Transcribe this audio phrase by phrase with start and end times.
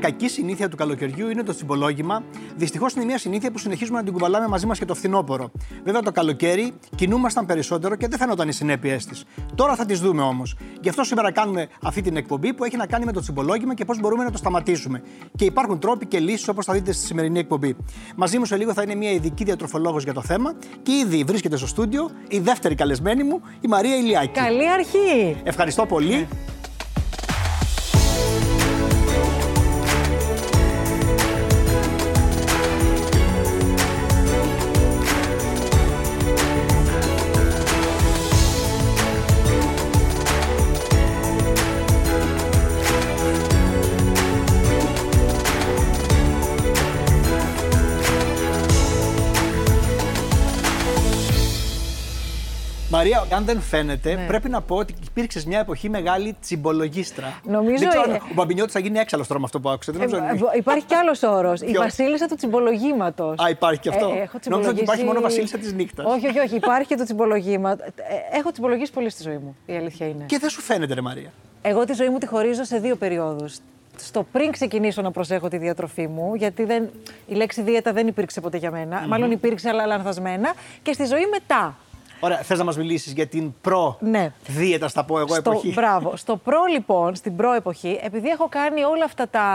[0.00, 2.22] Κακή συνήθεια του καλοκαιριού είναι το τσιμπολόγημα.
[2.56, 5.50] Δυστυχώς είναι μια συνήθεια που συνεχίζουμε να την κουβαλάμε μαζί μας και το φθινόπωρο.
[5.84, 9.24] Βέβαια το καλοκαίρι κινούμασταν περισσότερο και δεν φαίνονταν οι συνέπειές της.
[9.54, 10.56] Τώρα θα τις δούμε όμως.
[10.80, 13.84] Γι' αυτό σήμερα κάνουμε αυτή την εκπομπή που έχει να κάνει με το τσιμπολόγημα και
[13.84, 15.02] πώς μπορούμε να το σταματήσουμε.
[15.36, 17.76] Και υπάρχουν τρόποι και λύσεις όπως θα δείτε στη σημερινή εκπομπή.
[18.16, 21.56] Μαζί μου σε λίγο θα είναι μια ειδική διατροφολόγος για το θέμα και ήδη βρίσκεται
[21.56, 24.40] στο στούντιο η δεύτερη καλεσμένη μου, η Μαρία Ηλιάκη.
[24.40, 25.36] Καλή αρχή!
[25.44, 26.28] Ευχαριστώ πολύ.
[52.90, 54.26] Μαρία, αν δεν φαίνεται, Ναι.
[54.26, 57.40] πρέπει να πω ότι υπήρξες μια εποχή μεγάλη τσιμπολογίστρα.
[57.44, 59.92] Νομίζω, Δεν ξέρω αν ε, ο Μπαμπινιώτης θα γίνει έξαλλος τώρα με αυτό που άκουσα.
[59.92, 60.46] Δεν νομίζω.
[60.46, 61.60] Ε, ε, υπάρχει κι άλλος όρος.
[61.60, 63.38] Η Ποιος; Βασίλισσα του τσιμπολογήματος.
[63.44, 64.12] Α, υπάρχει κι αυτό.
[64.48, 66.06] Νόμιζα ότι υπάρχει μόνο Βασίλισσα της νύχτας.
[66.06, 66.54] Όχι, όχι, όχι.
[66.56, 67.70] Υπάρχει και το τσιμπολογήμα.
[67.70, 69.56] Ε, Έχω τσιμπολογήσει πολύ στη ζωή μου.
[69.66, 70.24] Η αλήθεια είναι.
[70.26, 71.32] Και δεν σου φαίνεται, ρε Μαρία.
[71.62, 73.56] Εγώ τη ζωή μου τη χωρίζω σε δύο περιόδους.
[73.98, 76.90] Στο πριν ξεκινήσω να προσέχω τη διατροφή μου, γιατί δεν,
[77.26, 79.04] η λέξη δίαιτα δεν υπήρξε ποτέ για μένα.
[79.08, 80.54] Μάλλον υπήρξε, αλλά λανθασμένα.
[80.82, 81.76] Και στη ζωή μετά.
[82.20, 83.52] Ωραία, θες να μας μιλήσεις για την Ναι.
[83.60, 86.16] προ-δίαιτα, στα πω εγώ, στο, εποχή; Μπράβο.
[86.16, 89.48] Στο προ λοιπόν, στην προ εποχή, επειδή έχω κάνει όλα αυτά τα,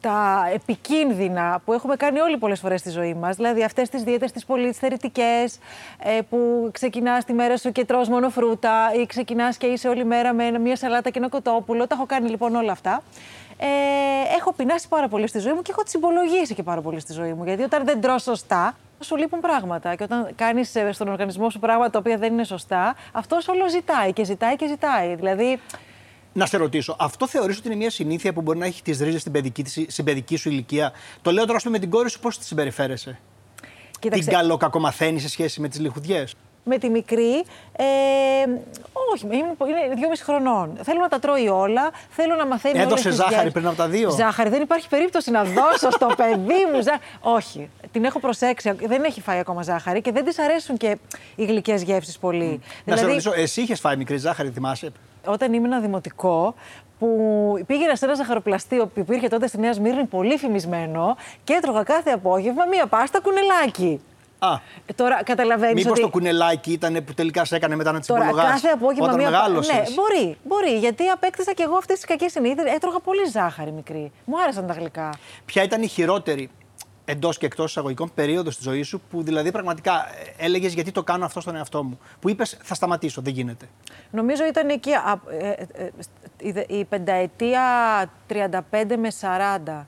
[0.00, 4.32] τα επικίνδυνα που έχουμε κάνει όλοι πολλές φορές στη ζωή μας, δηλαδή αυτές τις δίαιτες
[4.32, 5.58] τις πολύ θερητικές,
[5.98, 10.04] ε, που ξεκινάς τη μέρα σου και τρως μόνο φρούτα ή ξεκινάς και είσαι όλη
[10.04, 11.86] μέρα με μια σαλάτα και ένα κοτόπουλο.
[11.86, 13.02] Τα έχω κάνει λοιπόν όλα αυτά.
[13.62, 13.66] Ε,
[14.38, 17.32] έχω πεινάσει πάρα πολύ στη ζωή μου και έχω τσιμπολογήσει και πάρα πολύ στη ζωή
[17.32, 17.44] μου.
[17.44, 19.94] Γιατί όταν δεν τρως σωστά, σου λείπουν πράγματα.
[19.94, 24.12] Και όταν κάνεις στον οργανισμό σου πράγματα τα οποία δεν είναι σωστά, αυτός όλο ζητάει
[24.12, 25.14] και ζητάει και ζητάει.
[25.14, 25.60] Δηλαδή,
[26.32, 29.20] Να σε ρωτήσω, αυτό θεωρείς ότι είναι μια συνήθεια που μπορεί να έχει τις ρίζες
[29.20, 32.10] στην παιδική, της- στην παιδική σου ηλικία; Το λέω τώρα, ας πούμε, με την κόρη
[32.10, 33.18] σου, πώς τη συμπεριφέρεσαι;
[33.98, 36.34] κοίταξε, Την καλοκακομαθαίνει σε σχέση με τις λιχουδιές;
[36.70, 37.84] Με τη μικρή, ε,
[39.12, 40.78] όχι, είναι, είναι δυόμιση χρονών.
[40.82, 43.52] Θέλω να τα τρώει όλα, θέλω να μαθαίνει όλες Έδωσε τις ζάχαρη γεύσεις.
[43.52, 47.02] πριν από τα δύο; Ζάχαρη, δεν υπάρχει περίπτωση να δώσω στο παιδί μου ζάχαρη.
[47.20, 50.98] Όχι, την έχω προσέξει, δεν έχει φάει ακόμα ζάχαρη και δεν της αρέσουν και
[51.36, 52.60] οι γλυκές γεύσεις πολύ.
[52.84, 54.92] Να σε Δηλαδή, ρωτήσω, εσύ είχες φάει μικρή ζάχαρη, θυμάσαι;
[55.24, 56.54] όταν ήμουν δημοτικό,
[56.98, 61.82] που πήγαινα σε ένα ζαχαροπλαστείο που υπήρχε τότε στη Νέα Σμύρνη, πολύ φημισμένο, και έτρωγα
[61.82, 64.00] κάθε απόγευμα μία πάστα κουνελάκι.
[64.42, 64.52] Α,
[64.86, 66.00] Ε, Τώρα καταλαβαίνεις μήπως ότι.
[66.00, 69.30] το κουνελάκι ήταν που τελικά σε έκανε μετά να Τώρα, τσιμπολογάς κάθε απόγευμα όταν μία
[69.30, 69.74] πα- μεγάλωσες.
[69.74, 70.78] Ναι, μπορεί, μπορεί.
[70.78, 72.74] Γιατί απέκτησα και εγώ αυτές τις κακές συνήθειες.
[72.74, 74.12] Έτρωγα πολύ ζάχαρη μικρή.
[74.24, 75.10] Μου άρεσαν τα γλυκά.
[75.44, 76.50] Ποια ήταν η χειρότερη
[77.04, 80.06] εντός και εκτός εισαγωγικών περίοδος στη ζωής σου που δηλαδή πραγματικά
[80.36, 81.98] έλεγες γιατί το κάνω αυτό στον εαυτό μου.
[82.20, 83.68] Που είπες θα σταματήσω, δεν γίνεται.
[84.10, 85.90] Νομίζω ήταν εκεί α, ε, ε, ε,
[86.40, 87.62] η δε- η πενταετία
[88.28, 89.86] 35 με 40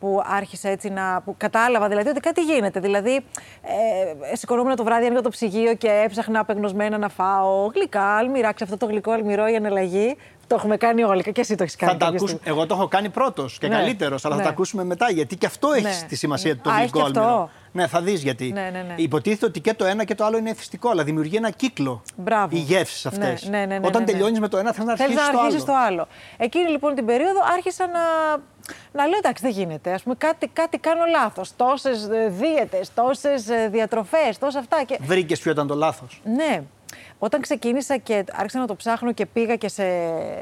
[0.00, 1.22] που άρχισα έτσι να.
[1.24, 2.80] που κατάλαβα δηλαδή ότι κάτι γίνεται.
[2.80, 3.14] Δηλαδή,
[4.32, 8.52] ε, σηκωνόμουν το βράδυ, άνοιγα το ψυγείο και έψαχνα απεγνωσμένα να φάω γλυκά, αλμυρά.
[8.52, 10.16] Ξέρω αυτό το γλυκό αλμυρό, η αναλλαγή.
[10.46, 11.92] Το έχουμε κάνει όλοι και εσύ το έχεις κάνει.
[11.92, 12.38] θα τα κάποια ακούσουμε.
[12.40, 12.58] στιγμή.
[12.58, 14.46] Εγώ το έχω κάνει πρώτος και Ναι, καλύτερος, αλλά θα ναι.
[14.46, 16.06] τα ακούσουμε μετά γιατί και αυτό έχει Ναι.
[16.08, 17.20] τη σημασία του το Α, έχει γλυκό και αυτό.
[17.20, 17.50] αλμυρό.
[17.72, 18.52] Ναι, θα δεις γιατί.
[18.52, 18.94] Ναι, ναι, ναι.
[18.96, 22.02] Υποτίθεται ότι και το ένα και το άλλο είναι εθιστικό, αλλά δημιουργεί ένα κύκλο.
[22.16, 22.56] Μπράβο.
[22.56, 23.48] Οι γεύσεις αυτές.
[23.48, 24.04] Ναι, ναι, ναι, ναι, Όταν ναι, ναι.
[24.12, 25.78] τελειώνεις με το ένα, θέλει να Θέλεις αρχίσεις να το αρχίσεις άλλο.
[25.78, 26.08] το άλλο.
[26.36, 28.00] Εκείνη λοιπόν την περίοδο άρχισα να,
[28.92, 29.92] να λέω εντάξει δεν γίνεται.
[29.92, 31.56] Ας πούμε κάτι, κάτι κάνω λάθος.
[31.56, 34.82] Τόσες ε, δίαιτες, τόσες ε, διατροφές, τόσα αυτά.
[34.86, 34.98] Και...
[35.00, 36.20] Βρήκες ποιο ήταν το λάθος.
[36.24, 36.62] Ναι.
[37.24, 39.84] Όταν ξεκίνησα και άρχισα να το ψάχνω και πήγα και σε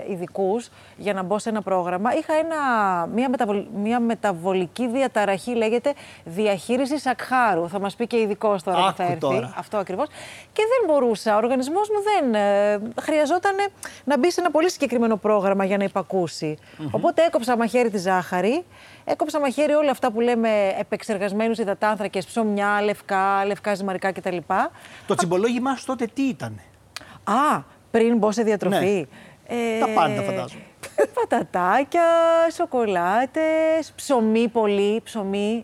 [0.09, 2.57] ειδικούς για να μπω σε ένα πρόγραμμα, είχα ένα,
[3.07, 5.93] μια, μεταβολ, μια μεταβολική διαταραχή, λέγεται
[6.25, 7.69] διαχείριση σακχάρου.
[7.69, 9.19] Θα μας πει και ειδικός τώρα που Άκου θα έρθει.
[9.19, 9.55] τώρα.
[9.57, 10.07] Αυτό ακριβώς.
[10.53, 11.35] Και δεν μπορούσα.
[11.35, 12.35] Ο οργανισμός μου δεν.
[12.35, 13.55] Ε, χρειαζόταν
[14.05, 16.59] να μπει σε ένα πολύ συγκεκριμένο πρόγραμμα για να υπακουσει
[16.91, 18.65] Οπότε έκοψα μαχαίρι τη ζάχαρη,
[19.05, 24.37] έκοψα μαχαίρι όλα αυτά που λέμε επεξεργασμένους υδατάνθρακες, ψωμιά, λευκά, λευκά ζυμαρικά κτλ.
[25.07, 26.61] Το τσιμπολόγημά σου τότε τι ήταν.
[27.25, 29.07] Α, πριν μπω σε διατροφή.
[29.47, 29.79] Ε, Ναι.
[29.81, 30.63] Τα πάντα, φαντάζομαι.
[31.15, 32.03] Πατατάκια,
[32.55, 35.63] σοκολάτες, ψωμί πολύ, ψωμί.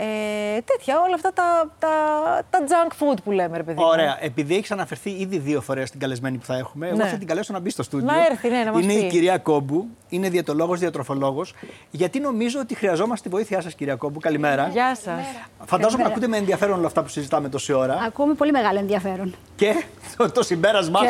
[0.00, 1.88] Ε, τέτοια, όλα αυτά τα, τα,
[2.50, 3.80] τα junk food που λέμε, ρε παιδί.
[3.80, 3.86] μου.
[3.86, 4.18] Ωραία.
[4.20, 7.06] Επειδή έχεις αναφερθεί ήδη δύο φορές την καλεσμένη που θα έχουμε, εγώ Ναι.
[7.06, 8.06] θα την καλέσω να μπει στο στούντιο.
[8.06, 8.98] Να έρθει, ναι, να μας Είναι πει.
[9.04, 11.54] η κυρία Κόμπου, είναι διαιτολόγος, διατροφολόγος.
[11.90, 14.18] Γιατί νομίζω ότι χρειαζόμαστε τη βοήθειά σας, κυρία Κόμπου.
[14.20, 14.68] Καλημέρα.
[14.68, 15.20] Γεια σας.
[15.66, 17.94] Φαντάζομαι να ακούτε με ενδιαφέρον όλα αυτά που συζητάμε τόση ώρα.
[18.06, 19.34] Ακούμε πολύ μεγάλο ενδιαφέρον.
[19.56, 19.84] Και
[20.16, 21.06] το, το συμπέρασμά Και-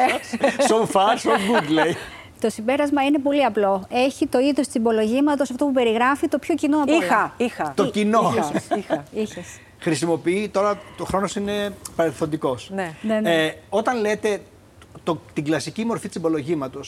[0.59, 1.97] σας, so far, so good, λέει.
[2.41, 3.87] Το συμπέρασμα είναι πολύ απλό.
[3.91, 7.05] Έχει το είδος τσιμπολογήματο αυτό που περιγράφει το πιο κοινό από όλα.
[7.05, 7.73] Είχα, είχα.
[7.77, 8.33] Το κοινό.
[8.37, 9.05] Είχα, είχα.
[9.13, 9.61] Είχες.
[9.79, 12.71] Χρησιμοποιεί, τώρα το χρόνος είναι παρελθοντικός.
[12.75, 12.95] Ναι.
[13.03, 13.45] Ναι, ναι.
[13.45, 14.41] Ε, όταν λέτε
[15.05, 16.81] το, την κλασική μορφή τσιμπολογήματο,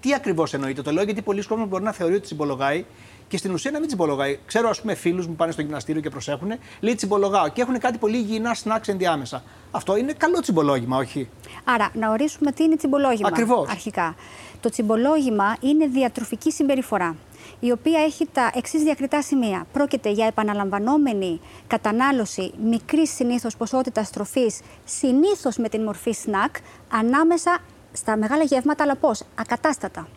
[0.00, 0.82] τι ακριβώς εννοείτε.
[0.82, 2.84] Το λέω γιατί πολλοί κόσμοι μπορεί να θεωρεί ότι τσιμπολογάει
[3.28, 4.38] και στην ουσία να μην τσιμπολογάει.
[4.46, 7.98] Ξέρω, ας πούμε, φίλους μου πάνε στο γυμναστήριο και προσέχουν, λέει τσιμπολογάω και έχουν κάτι
[7.98, 9.42] πολύ υγιεινά σνάξ ενδιάμεσα.
[9.70, 11.28] Αυτό είναι καλό τσιμπολόγημα, όχι;
[11.64, 13.28] Άρα, να ορίσουμε τι είναι τσιμπολόγημα.
[13.28, 13.68] Ακριβώς.
[13.70, 14.14] Αρχικά.
[14.60, 17.16] Το τσιμπολόγημα είναι διατροφική συμπεριφορά,
[17.60, 19.66] η οποία έχει τα εξής διακριτά σημεία.
[19.72, 26.56] Πρόκειται για επαναλαμβανόμενη κατανάλωση μικρής συνήθως ποσότητας τροφής, συνήθως με την μορφή σνακ,
[26.92, 27.58] ανάμεσα
[27.92, 30.08] στα μεγάλα γεύματα, αλλά πώς, ακατάστατα.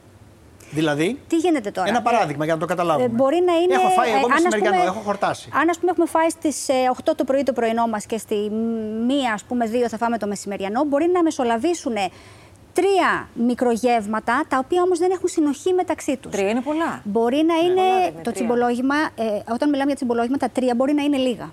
[0.71, 3.05] Δηλαδή, Τι γίνεται τώρα; ένα παράδειγμα για να το καταλάβουμε.
[3.05, 3.73] Ε, μπορεί να είναι.
[3.73, 5.49] Έχω φάει ε, εγώ αν, ας μεσημεριανό, πούμε- έχω χορτάσει.
[5.53, 8.51] Αν, ας πούμε, έχουμε φάει στις 8 το πρωί το πρωινό μας και στη
[9.07, 11.93] 1, ας πούμε, 2 θα φάμε το μεσημεριανό, μπορεί να μεσολαβήσουν
[12.79, 16.31] τρία μικρογεύματα, τα οποία όμως δεν έχουν συνοχή μεταξύ τους.
[16.31, 17.01] Τρία είναι πολλά.
[17.03, 18.31] Μπορεί να είναι πολλά, βέβαια, το τρία.
[18.31, 19.23] τσιμπολόγημα, ε,
[19.53, 21.51] όταν μιλάμε για τσιμπολόγημα, τα τρία μπορεί να είναι λίγα.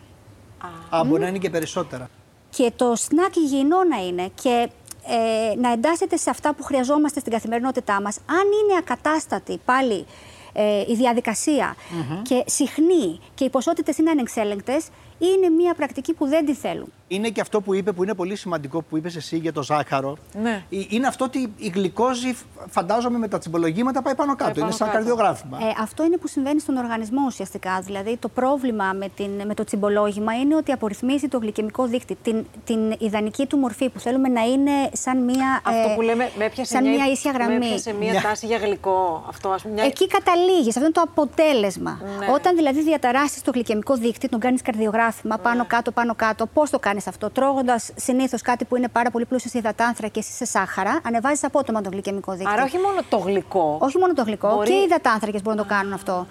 [0.90, 2.10] Α, μπορεί να είναι και περισσότερα.
[2.50, 4.68] Και το σνακ υγιεινό να είναι και
[5.06, 8.16] ε, να εντάσσεται σε αυτά που χρειαζόμαστε στην καθημερινότητά μας.
[8.16, 10.06] Αν είναι ακατάστατη πάλι
[10.52, 11.76] ε, η διαδικασια
[12.22, 16.92] και συχνή και οι ποσότητες είναι ανεξέλεγκτες, είναι μια πρακτική που δεν τη θέλουν.
[17.08, 20.16] Είναι και αυτό που είπε, που είναι πολύ σημαντικό, που είπες εσύ για το ζάχαρο.
[20.42, 20.62] Ναι.
[20.70, 22.36] Ε, Είναι αυτό ότι η γλυκόζη,
[22.68, 24.44] φαντάζομαι, με τα τσιμπολογήματα πάει πάνω κάτω.
[24.44, 24.98] Πάει είναι πάνω σαν κάτω.
[24.98, 25.58] καρδιογράφημα.
[25.62, 27.80] Ε, αυτό είναι που συμβαίνει στον οργανισμό ουσιαστικά.
[27.80, 32.16] Δηλαδή, το πρόβλημα με, την, με το τσιμπολόγημα είναι ότι απορριθμίζει το γλυκαιμικό δείκτη.
[32.22, 36.30] Την, την ιδανική του μορφή που θέλουμε να είναι σαν μια, Αυτό ε, που λέμε
[36.38, 37.54] με έπιασε σαν μια, μια ίσια με γραμμή.
[37.66, 39.24] έπιασε μια Μια- τάση για γλυκό.
[39.28, 39.84] Αυτό, ας πούμε, μια...
[39.84, 40.68] Εκεί καταλήγεις.
[40.68, 42.00] Αυτό είναι το αποτέλεσμα.
[42.18, 42.26] Ναι.
[42.34, 45.04] Όταν δηλαδή διαταράσει το γλυκαιμικό δείκτη, τον κάνεις καρδιογράφημα
[45.42, 46.46] πάνω κάτω, πάνω κάτω.
[46.46, 50.32] Πώς το κάνεις αυτό, Τρώγοντας συνήθως κάτι που είναι πάρα πολύ πλούσιο σε υδατάνθρακες ή
[50.32, 52.52] σε σάχαρα, ανεβάζεις απότομα το γλυκαιμικό δείκτη.
[52.52, 53.78] Άρα όχι μόνο το γλυκό.
[53.80, 56.26] Όχι μόνο το γλυκό, Μπορεί- και οι υδατάνθρακες μπορούν να το κάνουν αυτό.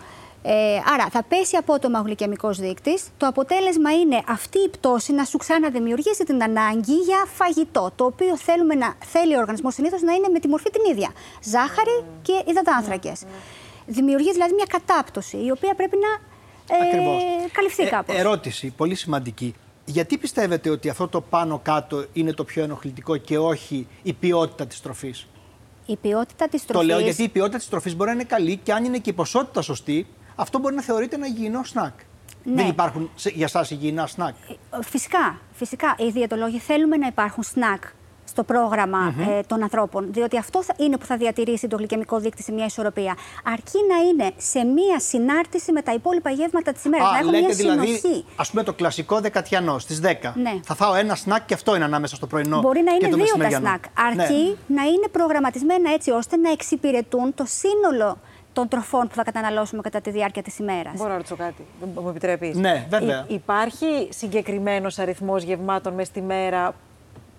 [0.47, 3.07] Ε, άρα θα πέσει απότομα ο γλυκαιμικός δείκτης.
[3.17, 7.91] Το αποτέλεσμα είναι αυτή η πτώση να σου ξαναδημιουργήσει την ανάγκη για φαγητό.
[7.95, 11.09] Το οποίο θέλουμε να, θέλει ο οργανισμός συνήθως να είναι με τη μορφή την ίδια.
[11.43, 13.23] Ζάχαρη και υδατάνθρακες.
[13.85, 16.34] Δημιουργεί δηλαδή μια κατάπτωση η οποία πρέπει να
[16.69, 17.23] ε, Ακριβώς.
[17.51, 18.15] καλυφθεί Ε, κάπως.
[18.15, 19.55] ερώτηση, πολύ σημαντική.
[19.85, 24.81] Γιατί πιστεύετε ότι αυτό το πάνω-κάτω είναι το πιο ενοχλητικό και όχι η ποιότητα της
[24.81, 25.27] τροφής;
[25.85, 26.85] Η ποιότητα της Το τροφή.
[26.85, 29.13] λέω γιατί η ποιότητα της τροφής μπορεί να είναι καλή και αν είναι και η
[29.13, 31.93] ποσότητα σωστή, αυτό μπορεί να θεωρείται ένα υγιεινό σνακ.
[32.43, 32.53] Ναι.
[32.55, 34.35] Δεν υπάρχουν σε- για σας υγιεινά σνακ;
[34.83, 35.95] Φυσικά, φυσικά.
[35.97, 37.83] Οι διαιτολόγοι θέλουμε να υπάρχουν σνακ
[38.25, 42.43] στο πρόγραμμα ε, των ανθρώπων, διότι αυτό θα- είναι που θα διατηρήσει το γλυκαιμικό δείκτη
[42.43, 43.15] σε μια ισορροπία.
[43.43, 47.45] Αρκεί να είναι σε μια συνάρτηση με τα υπόλοιπα γεύματα της ημέρας, να έχουν λέτε
[47.45, 48.25] μια δηλαδή, συνοχή.
[48.35, 50.33] ας πούμε το κλασικό δεκατιανό στις 10.
[50.35, 50.53] Ναι.
[50.63, 53.15] Θα φάω ένα σνακ και αυτό είναι ανάμεσα στο πρωινό Μπορεί να και είναι το
[53.15, 53.67] δύο τα μεσημεριανό.
[53.67, 53.83] σνακ.
[54.15, 54.21] Ναι.
[54.23, 58.17] Αρκεί να είναι προγραμματισμένα έτσι ώστε να εξυπηρετούν το σύνολο
[58.53, 60.93] των τροφών που θα καταναλώσουμε κατά τη διάρκεια της ημέρας.
[60.95, 61.65] Μπορώ να ρωτήσω κάτι,
[62.01, 62.55] μου επιτρέπεις.
[62.55, 63.25] Ναι, βέβαια.
[63.27, 66.73] υπάρχει συγκεκριμένος αριθμός γευμάτων μες στη μέρα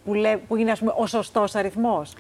[0.07, 2.13] που, λέ, που είναι ας πούμε, ο σωστός αριθμός.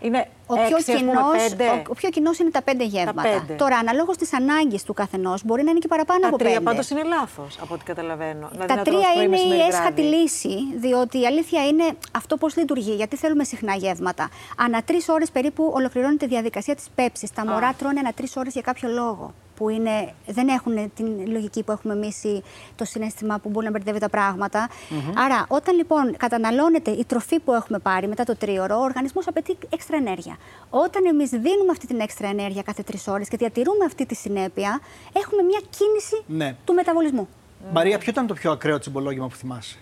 [0.00, 1.68] Είναι Ο πιο, έξι, ας πούμε, κοινός, πέντε.
[1.70, 3.22] ο, ο πιο κοινός είναι τα πέντε γεύματα.
[3.22, 3.52] πέντε.
[3.54, 6.64] Τώρα, αναλόγως της ανάγκης του καθενός, μπορεί να είναι και παραπάνω Τα από τρία πέντε.
[6.64, 8.48] πάντως είναι λάθος από ό,τι καταλαβαίνω.
[8.50, 10.16] Δηλαδή, Τα να τρως τρία πρωί, είναι η μεσημέρι, έσχατη βράδυ.
[10.16, 12.94] λύση, διότι η αλήθεια είναι αυτό πώς λειτουργεί.
[12.94, 14.28] Γιατί θέλουμε συχνά γεύματα.
[14.58, 17.30] Ανά τρεις ώρες περίπου ολοκληρώνεται η διαδικασία της πέψης.
[17.32, 19.34] Τα μωρά τρώνε ανά τρεις ώρες για κάποιο λόγο.
[19.56, 22.42] Που είναι, δεν έχουν την λογική που έχουμε εμείς ή
[22.76, 24.68] το συνέστημα που μπορεί να μπερδεύει τα πραγματα
[25.16, 29.56] Άρα, όταν λοιπόν καταναλώνεται η τροφή που έχουμε πάρει μετά το τρίωρο, ο οργανισμός απαιτεί
[29.70, 30.33] έξτρα ενέργεια.
[30.70, 34.80] Όταν εμείς δίνουμε αυτή την έξτρα ενέργεια κάθε τρεις ώρες και διατηρούμε αυτή τη συνέπεια,
[35.12, 36.56] έχουμε μια κίνηση Ναι.
[36.64, 37.28] του μεταβολισμού.
[37.72, 39.76] Μαρία, ποιο ήταν το πιο ακραίο τσιμπολόγημα που θυμάσαι;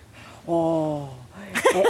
[0.46, 0.54] Ω,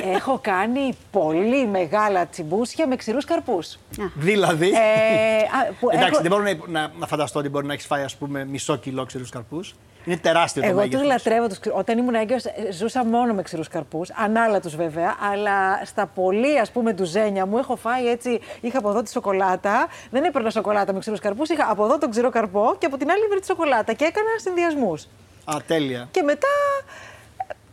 [0.03, 3.79] ε, έχω κάνει πολύ μεγάλα τσιμπούσια με ξηρούς καρπούς.
[4.15, 7.73] Δηλαδή; Ε, α, που Εντάξει, έχω- δεν μπορώ να, να, να φανταστώ ότι μπορεί να
[7.73, 9.75] έχεις φάει ας πούμε, μισό κιλό ξηρούς καρπούς.
[10.05, 11.07] Είναι τεράστιο το Εγώ του μέγεθος.
[11.07, 11.49] λατρεύω.
[11.49, 16.07] Τους, ξηρ- όταν ήμουν έγκυος ε, ζούσα μόνο με ξηρούς καρπούς, ανάλατους βέβαια, αλλά στα
[16.07, 20.51] πολύ ας πούμε ντουζένια μου έχω φάει έτσι, είχα από εδώ τη σοκολάτα, δεν έπαιρνα
[20.51, 23.41] σοκολάτα με ξηρούς καρπούς, είχα από εδώ τον ξηρό καρπό και από την άλλη βρει
[23.41, 25.07] τη σοκολάτα και έκανα συνδυασμούς.
[25.45, 26.09] Α, τέλεια.
[26.11, 26.47] Και μετά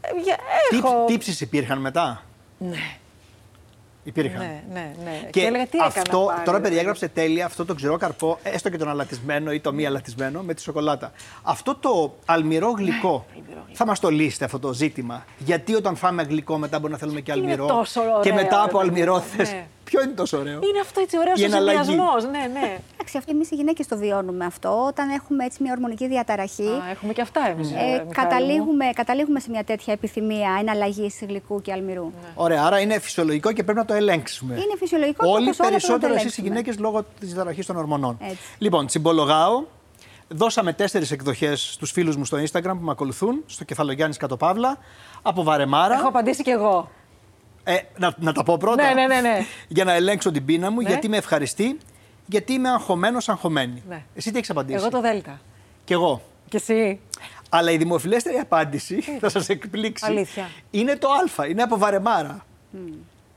[0.01, 0.37] ε, ε, για-
[0.69, 1.05] Τύψ- έχω...
[1.05, 2.23] Τύψεις υπήρχαν μετά;
[2.57, 2.77] Ναι.
[4.03, 4.39] Υπήρχαν.
[4.39, 5.19] Ναι, ναι, ναι.
[5.23, 6.61] Και, Και έλεγα, τι έκανα αυτό, πάλι, τώρα δηλαδή.
[6.63, 10.53] περιέγραψε τέλεια αυτό το ξηρό καρπό, έστω και τον αλατισμένο ή το μη αλατισμένο, με
[10.53, 11.11] τη σοκολάτα.
[11.43, 13.25] Αυτό το αλμυρό γλυκό,
[13.73, 15.25] θα μας το λύσετε αυτό το ζήτημα.
[15.37, 17.65] Γιατί όταν φάμε γλυκό μετά μπορεί να θέλουμε και Είναι αλμυρό.
[17.65, 19.55] τόσο ωραίο, και μετά από ρε αλμυρό παιδί μου, θες.
[19.91, 19.99] Ναι.
[19.99, 21.77] Ποιο είναι τόσο ωραίο; Είναι αυτό έτσι ωραίος Η εναλλαγή.
[21.83, 22.23] συνδυασμός.
[22.23, 22.29] Ναι,
[22.59, 22.77] ναι.
[22.93, 24.83] Εντάξει, αυτό εμείς οι γυναίκες το βιώνουμε αυτό.
[24.87, 27.71] Όταν έχουμε έτσι μια ορμονική διαταραχή, Α, έχουμε και αυτά εμείς.
[27.71, 32.03] ε, καταλήγουμε, καταλήγουμε σε μια τέτοια επιθυμία εναλλαγής γλυκού και αλμυρού.
[32.03, 32.27] Ναι.
[32.35, 34.53] Ωραία, άρα είναι φυσιολογικό και πρέπει να το ελέγξουμε.
[34.53, 36.47] Είναι φυσιολογικό και Όλοι όπως όλα πρέπει να το περισσότερο εσείς οι ελέγξουμε.
[36.47, 38.17] γυναίκες λόγω της διαταραχής των ορμονών.
[38.21, 38.37] Έτσι.
[38.57, 39.63] Λοιπόν, τσιμπολογάω.
[40.31, 44.77] Δώσαμε τέσσερις εκδοχές στους φίλους μου στο Instagram που με ακολουθούν, στο κεφαλογιάννης Κατοπαύλα,
[45.21, 45.93] από Βαρεμάρα.
[45.93, 46.89] Έχω απαντήσει κι εγώ.
[47.71, 48.83] Ε, να, να τα πω πρώτα.
[48.83, 49.45] Ναι, ναι, ναι, ναι.
[49.67, 50.89] Για να ελέγξω την πείνα μου, Ναι.
[50.89, 51.77] γιατί με ευχαριστεί,
[52.25, 53.83] γιατί είμαι αγχωμένος, αγχωμένη.
[53.89, 54.03] Ναι.
[54.15, 55.39] Εσύ τι έχεις απαντήσει; Εγώ το Δέλτα.
[55.83, 56.21] Κι εγώ.
[56.49, 56.99] Και εσύ.
[57.49, 60.05] Αλλά η δημοφιλέστερη απάντηση, θα σας εκπλήξει.
[60.05, 60.49] Αλήθεια.
[60.71, 61.07] Είναι το
[61.37, 62.45] Α, είναι από Βαρεμάρα.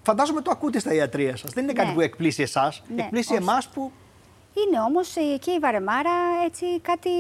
[0.03, 1.51] Φαντάζομαι το ακούτε στα ιατρία σας.
[1.51, 1.95] Δεν είναι κάτι Ναι.
[1.95, 2.83] που εκπλήσει εσάς.
[2.97, 3.43] Ναι, εκπλήσει όχι.
[3.43, 3.93] εμάς που.
[4.55, 6.11] Είναι όμως και η βαρεμάρα
[6.45, 7.11] έτσι κάτι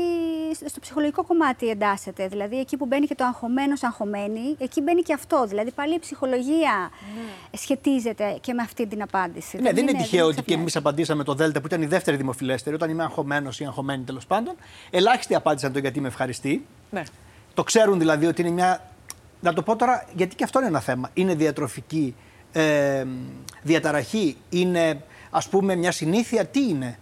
[0.66, 2.28] στο ψυχολογικό κομμάτι εντάσσεται.
[2.28, 5.44] Δηλαδή εκεί που μπαίνει και το αγχωμένος αγχωμένη, εκεί μπαίνει και αυτό.
[5.46, 6.90] Δηλαδή πάλι η ψυχολογία
[7.52, 9.56] σχετίζεται και με αυτή την απάντηση.
[9.56, 10.60] Ναι, δεν είναι τυχαίο ότι και ξαφνιάζει.
[10.60, 14.26] εμείς απαντήσαμε το Δέλτα που ήταν η δεύτερη δημοφιλέστερη, όταν είμαι αγχωμένος ή αγχωμένη τέλος
[14.26, 14.54] πάντων.
[14.90, 16.66] Ελάχιστοι απάντησαν το γιατί με ευχαριστεί.
[16.90, 17.02] Ναι.
[17.54, 18.90] Το ξέρουν δηλαδή ότι είναι μια.
[19.40, 21.10] Να το πω τώρα, γιατί και αυτό είναι ένα θέμα.
[21.14, 22.14] Είναι διατροφική
[22.52, 23.04] ε,
[23.62, 26.98] διαταραχή, είναι ας πούμε μια συνήθεια, τι είναι;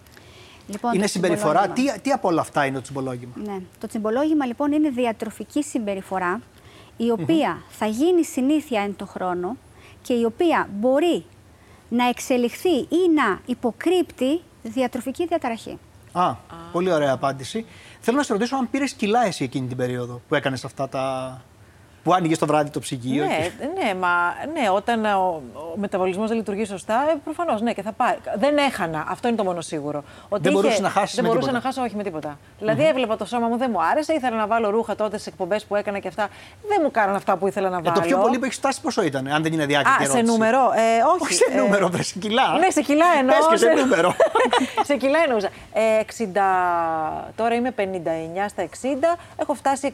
[0.71, 1.93] Λοιπόν, είναι το συμπεριφορά, τσιμπολόγημα.
[1.95, 3.61] τι, τι από όλα αυτά είναι το τσιμπολόγημα; Ναι.
[3.81, 6.41] Το τσιμπολόγημα λοιπόν είναι διατροφική συμπεριφορά
[6.97, 9.57] η οποία θα γίνει συνήθεια εν το χρόνο
[10.03, 11.25] και η οποία μπορεί
[11.89, 15.79] να εξελιχθεί ή να υποκρύπτει διατροφική διαταραχή.
[16.13, 16.35] Α,
[16.73, 17.67] πολύ ωραία απάντηση.
[18.01, 21.43] Θέλω να σε ρωτήσω αν πήρες κιλά εσύ εκείνη την περίοδο που έκανες αυτά τα.
[22.03, 23.25] Που άνοιγε το βράδυ το ψυγείο.
[23.25, 24.09] Ναι, και- ναι, μα
[24.61, 28.19] ναι, όταν ο, ο μεταβολισμός δεν λειτουργεί σωστά, ε, προφανώς ναι, και θα πάρει.
[28.39, 29.05] Δεν έχανα.
[29.09, 30.03] Αυτό είναι το μόνο σίγουρο.
[30.29, 31.67] Ότι Δεν μπορούσες να χάσεις Δεν με μπορούσα τίποτα.
[31.67, 32.39] να χάσω, όχι με τίποτα.
[32.59, 34.13] Δηλαδή, έβλεπα το σώμα μου, δεν μου άρεσε.
[34.13, 36.29] Ήθελα να βάλω ρούχα τότε στι εκπομπές που έκανα και αυτά.
[36.69, 37.95] Δεν μου κάναν αυτά που ήθελα να Ε, βάλω.
[37.95, 40.33] το πιο πολύ που έχεις φτάσει πόσο ήταν, αν δεν είναι διάκριτη Α, σε ερώτηση;
[40.33, 40.59] νούμερο.
[40.59, 41.23] Ε, όχι.
[41.23, 42.59] Όχι σε ε, νούμερο, βρε, σε κιλά.
[42.59, 43.37] Ναι, σε κιλά εννοώ.
[43.37, 44.15] Πες και σε νούμερο.
[44.89, 45.49] σε κιλά εννοούσα.
[45.73, 45.81] Ε,
[46.19, 47.83] 60, τώρα είμαι 59
[48.49, 48.65] στα
[49.15, 49.93] 60, έχω φτάσει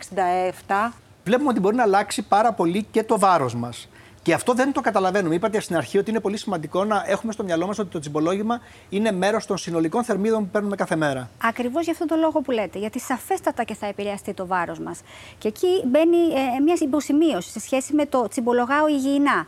[0.89, 0.93] 67.
[1.26, 3.88] Βλέπουμε ότι μπορεί να αλλάξει πάρα πολύ και το βάρος μας.
[4.23, 5.35] Και αυτό δεν το καταλαβαίνουμε.
[5.35, 8.61] Είπατε στην αρχή ότι είναι πολύ σημαντικό να έχουμε στο μυαλό μας ότι το τσιμπολόγημα
[8.88, 11.30] είναι μέρος των συνολικών θερμίδων που παίρνουμε κάθε μέρα.
[11.42, 12.78] Ακριβώς για αυτόν τον λόγο που λέτε.
[12.78, 15.00] Γιατί σαφέστατα και θα επηρεαστεί το βάρος μας.
[15.38, 19.47] Και εκεί μπαίνει ε, μια υποσημείωση σε σχέση με το τσιμπολογάο υγιεινά.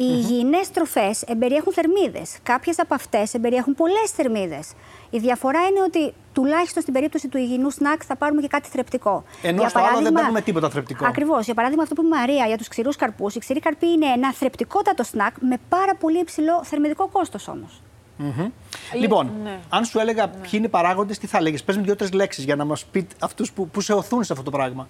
[0.00, 2.36] Οι υγιεινές τροφές εμπεριέχουν θερμίδες.
[2.42, 4.72] Κάποιες από αυτές εμπεριέχουν πολλές θερμίδες.
[5.10, 9.24] Η διαφορά είναι ότι τουλάχιστον στην περίπτωση του υγιεινού σνακ θα πάρουμε και κάτι θρεπτικό.
[9.42, 11.06] Ενώ στο άλλο δεν παίρνουμε τίποτα θρεπτικό.
[11.06, 11.44] Ακριβώς.
[11.44, 13.34] Για παράδειγμα, αυτό που είπε η Μαρία για τους ξηρούς καρπούς.
[13.34, 17.82] Οι ξηροί καρποί είναι ένα θρεπτικότατο σνακ με πάρα πολύ υψηλό θερμιδικό κόστος όμως.
[18.94, 19.58] Λοιπόν, ναι.
[19.68, 21.56] αν σου έλεγα ποιοι είναι οι παράγοντες, τι θα έλεγε.
[21.64, 24.44] Πες μου δύο-τρεις λέξεις για να μας πει αυτούς που, που σε οθούν σε αυτό
[24.44, 24.88] το πράγμα.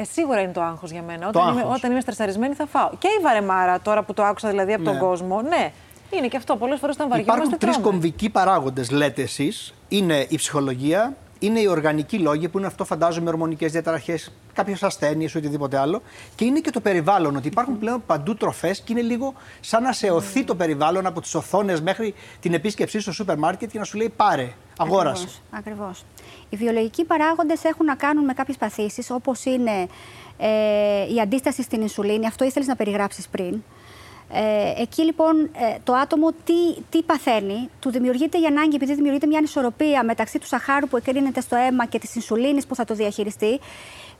[0.00, 1.28] Ε, σίγουρα είναι το άγχος για μένα.
[1.28, 1.76] Όταν είμαι, άγχος.
[1.76, 2.90] όταν είμαι στρεσαρισμένη θα φάω.
[2.98, 4.90] Και η βαρεμάρα, τώρα που το άκουσα δηλαδή από Ναι.
[4.90, 5.72] τον κόσμο, ναι.
[6.10, 6.56] Είναι και αυτό.
[6.56, 7.40] Πολλές φορές όταν βαριόμαστε.
[7.42, 7.90] Υπάρχουν τρεις τρώμε.
[7.90, 9.74] κομβικοί παράγοντες, λέτε εσείς.
[9.88, 15.32] Είναι η ψυχολογία, είναι οι οργανικοί λόγοι, που είναι αυτό φαντάζομαι ορμονικές διαταραχές, κάποιες ασθένειες
[15.32, 16.02] ή οτιδήποτε άλλο.
[16.34, 19.92] Και είναι και το περιβάλλον, ότι υπάρχουν πλέον παντού τροφές και είναι λίγο σαν να
[19.92, 23.84] σε οθεί το περιβάλλον από τις οθόνες μέχρι την επίσκεψή στο σούπερ μάρκετ και να
[23.84, 25.28] σου λέει πάρε, αγόρασε.
[25.50, 26.04] Ακριβώς.
[26.48, 29.88] Οι βιολογικοί παράγοντες έχουν να κάνουν με κάποιες παθήσεις, όπως είναι
[30.38, 32.26] ε, η αντίσταση στην ινσουλίνη.
[32.26, 33.62] Αυτό ήθελες να περιγράψεις πριν.
[34.32, 39.26] Ε, εκεί λοιπόν ε, το άτομο τι, τι παθαίνει, του δημιουργείται η ανάγκη, επειδή δημιουργείται
[39.26, 42.94] μια ανισορροπία μεταξύ του σαχάρου που εκρίνεται στο αίμα και της ινσουλίνης που θα το
[42.94, 43.60] διαχειριστεί,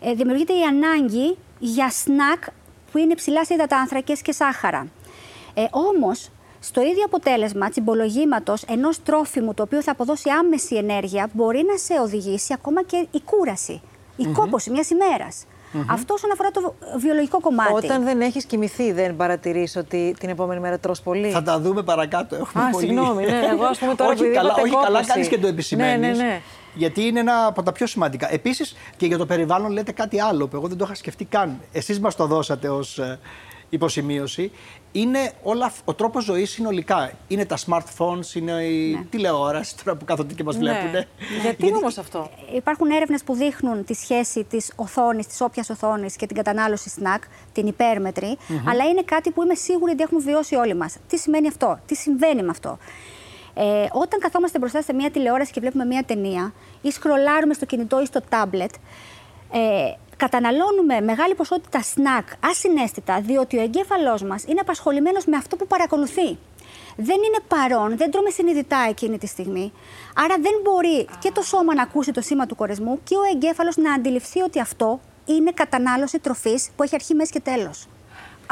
[0.01, 2.45] ε, δημιουργείται η ανάγκη για σνακ
[2.93, 4.87] που είναι ψηλά σε υδατάνθρακες και σάχαρα.
[5.55, 11.65] Ε, Όμως, στο ίδιο αποτέλεσμα τσιμπολογήματος ενός τρόφιμου το οποίο θα αποδώσει άμεση ενέργεια μπορεί
[11.67, 13.81] να σε οδηγήσει ακόμα και η κούραση,
[14.17, 15.45] η κόπωση μιας ημέρας.
[15.87, 17.73] Αυτό όσον αφορά το βιολογικό κομμάτι.
[17.73, 21.83] Όταν δεν έχεις κοιμηθεί, δεν παρατηρείς ότι την επόμενη μέρα τρως πολύ; Θα τα δούμε
[21.83, 22.37] παρακάτω.
[22.37, 22.87] Έχουμε Α, πολύ...
[22.87, 25.09] συγγνώμη, ναι, εγώ, ας πούμε, τώρα όχι επειδή καλά, είπατε όχι καλά κόπωση.
[25.09, 25.99] κάνεις και το επισημαίνει.
[25.99, 26.41] Ναι, ναι, ναι.
[26.75, 28.33] Γιατί είναι ένα από τα πιο σημαντικά.
[28.33, 31.61] Επίσης και για το περιβάλλον λέτε κάτι άλλο που εγώ δεν το είχα σκεφτεί καν.
[31.73, 33.01] Εσείς μας το δώσατε ως
[33.71, 34.51] υποσημείωση.
[34.93, 37.11] Είναι όλα, ο τρόπος ζωής συνολικά.
[37.29, 40.61] Είναι τα smartphones, είναι η τηλεόραση τώρα που κάθονται και μας Ναι.
[40.61, 41.07] βλέπουν.
[41.43, 46.27] Γιατί, όμως αυτό; Υπάρχουν έρευνες που δείχνουν τη σχέση της οθόνης, της όποιας οθόνης και
[46.27, 47.23] την κατανάλωση σνακ,
[47.53, 50.97] την υπέρμετρη, αλλά είναι κάτι που είμαι σίγουρη ότι έχουμε βιώσει όλοι μας.
[51.09, 52.79] Τι σημαίνει αυτό, τι συμβαίνει με αυτό;
[53.55, 58.01] Ε, όταν καθόμαστε μπροστά σε μια τηλεόραση και βλέπουμε μια ταινία ή σκρολάρουμε στο κινητό
[58.01, 58.71] ή στο τάμπλετ,
[59.53, 59.93] ε,
[60.25, 66.29] καταναλώνουμε μεγάλη ποσότητα σνακ ασυναίσθητα, διότι ο εγκέφαλός μας είναι απασχολημένος με αυτό που παρακολουθεί.
[66.97, 69.73] Δεν είναι παρόν, δεν τρώμε συνειδητά εκείνη τη στιγμή.
[70.15, 73.77] Άρα δεν μπορεί και το σώμα να ακούσει το σήμα του κορεσμού και ο εγκέφαλος
[73.77, 77.87] να αντιληφθεί ότι αυτό είναι κατανάλωση τροφής που έχει αρχή, μέση και τέλος.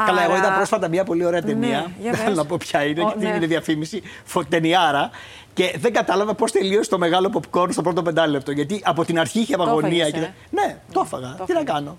[0.05, 1.69] Καλά, εγώ Άρα- είδα πρόσφατα μια πολύ ωραία Ναι, ταινία.
[1.69, 2.19] για Δεν πες.
[2.19, 3.35] θέλω να πω ποια είναι, Ω, γιατί ναι.
[3.35, 4.01] είναι διαφήμιση.
[4.23, 5.09] Φωτενιάρα.
[5.53, 8.51] Και δεν κατάλαβα πώς τελείωσε το μεγάλο popcorn στο πρώτο πεντάλεπτο.
[8.51, 10.05] Γιατί από την αρχή είχε αγωνία.
[10.05, 10.31] έφαγες, Και...
[10.51, 11.35] Ναι, το έφαγα.
[11.37, 11.73] Το Τι να έφαγες.
[11.73, 11.97] κάνω.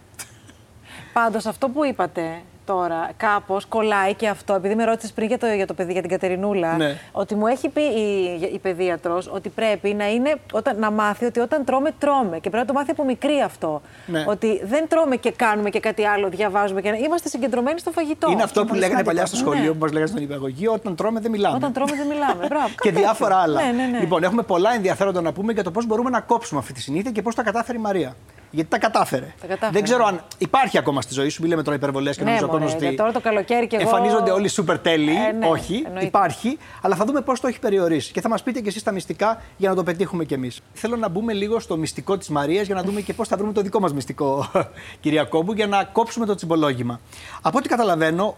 [1.13, 5.47] Πάντως αυτό που είπατε τώρα, κάπως κολλάει και αυτό, επειδή με ρώτησες πριν για το,
[5.47, 6.97] για το παιδί, για την Κατερινούλα, Ναι.
[7.13, 11.41] ότι μου έχει πει η, η παιδίατρος ότι πρέπει να, είναι, όταν, να μάθει ότι
[11.41, 12.35] όταν τρώμε, τρώμε.
[12.39, 13.83] Και πρέπει να το μάθει από μικρή αυτό.
[14.07, 14.25] Ναι.
[14.29, 18.31] Ότι δεν τρώμε και κάνουμε και κάτι άλλο, διαβάζουμε και είμαστε συγκεντρωμένοι στο φαγητό.
[18.31, 19.17] Είναι αυτό που πολύ λέγανε σημαντικό.
[19.17, 19.79] παλιά στο σχολείο, Ναι.
[19.79, 21.57] που μα λέγανε στον υπηαγωγείο, όταν τρώμε δεν μιλάμε.
[21.57, 22.47] Όταν τρώμε δεν μιλάμε.
[22.49, 22.69] Μπράβο.
[22.83, 23.43] και κάτι διάφορα τέτοιο.
[23.61, 23.63] άλλα.
[23.73, 23.99] Ναι, ναι, ναι.
[23.99, 27.11] Λοιπόν, έχουμε πολλά ενδιαφέροντα να πούμε για το πώς μπορούμε να κόψουμε αυτή τη συνήθεια
[27.11, 28.15] και πώς τα κατάφερε η Μαρία.
[28.51, 29.35] Γιατί τα κατάφερε.
[29.41, 29.71] Τα κατάφερε.
[29.73, 32.47] Δεν ξέρω αν υπάρχει ακόμα στη ζωή σου, μην λέμε τώρα υπερβολές και Ναι, νομίζω
[32.47, 35.15] ο μωρέ, κόσμος ότι γιατί τώρα το καλοκαίρι και εγώ- Εμφανίζονται όλοι σούπερ τέλειοι.
[35.29, 36.07] Ε, ναι, Όχι, εννοείται.
[36.07, 38.13] υπάρχει, αλλά θα δούμε πώς το έχει περιορίσει.
[38.13, 40.61] Και θα μας πείτε και εσείς τα μυστικά για να το πετύχουμε κι εμείς.
[40.73, 43.53] Θέλω να μπούμε λίγο στο μυστικό της Μαρίας για να δούμε και πώς θα βρούμε
[43.53, 44.51] το δικό μας μυστικό,
[45.01, 47.01] κυρία Κόμπου, για να κόψουμε το τσιμπολόγημα.
[47.43, 48.37] Από ό,τι καταλαβαίνω,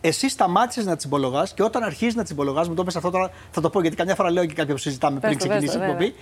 [0.00, 3.60] εσύ σταμάτησες να τσιμπολογάς και όταν αρχίζεις να τσιμπολογάς, μου το πες αυτό τώρα, θα
[3.60, 5.76] το πω γιατί καμιά φορά λέω και κάποια που συζητάμε Πες πριν το, πες ξεκινήσει
[5.76, 6.14] η το, ναι, εκπομπή,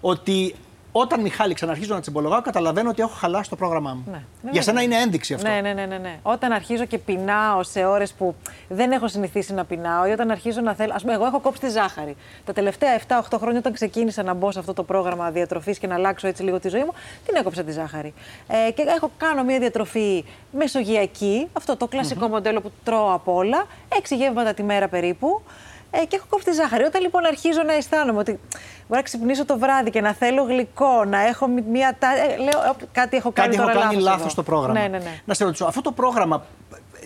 [0.00, 0.54] ότι
[0.92, 4.04] όταν Μιχάλη ξαναρχίζω να τσιμπολογάω, καταλαβαίνω ότι έχω χαλάσει το πρόγραμμά μου.
[4.12, 5.48] Ναι, Για σένα είναι ένδειξη αυτό.
[5.48, 6.18] Ναι, ναι, ναι, ναι, ναι.
[6.22, 8.34] Όταν αρχίζω και πεινάω σε ώρες που
[8.68, 10.92] δεν έχω συνηθίσει να πεινάω ή όταν αρχίζω να θέλω.
[10.92, 12.16] Α πούμε, εγώ έχω κόψει τη ζάχαρη.
[12.44, 15.94] Τα τελευταία 7-8 χρόνια, όταν ξεκίνησα να μπω σε αυτό το πρόγραμμα διατροφής και να
[15.94, 16.92] αλλάξω έτσι λίγο τη ζωή μου,
[17.26, 18.14] την έκοψα τη ζάχαρη.
[18.48, 23.66] Ε, και έχω κάνω μια διατροφή μεσογειακή, αυτό το κλασικό μοντέλο που τρώω απ' όλα,
[23.88, 25.42] 6 γεύματα τη μέρα περίπου.
[25.90, 26.84] Ε, και έχω κόψει τη ζάχαρη.
[26.84, 31.04] Όταν λοιπόν αρχίζω να αισθάνομαι ότι μπορεί να ξυπνήσω το βράδυ και να θέλω γλυκό,
[31.04, 31.96] να έχω μ- μια.
[31.98, 34.28] τα- Ε, λέω, «Ε, κάτι έχω κάνει Κάτι έχω τώρα κάνει λάθος λάθος εδώ».
[34.30, 34.80] στο πρόγραμμα.
[34.80, 35.20] Ναι, ναι, ναι.
[35.24, 36.44] Να σε ρωτήσω, αυτό το πρόγραμμα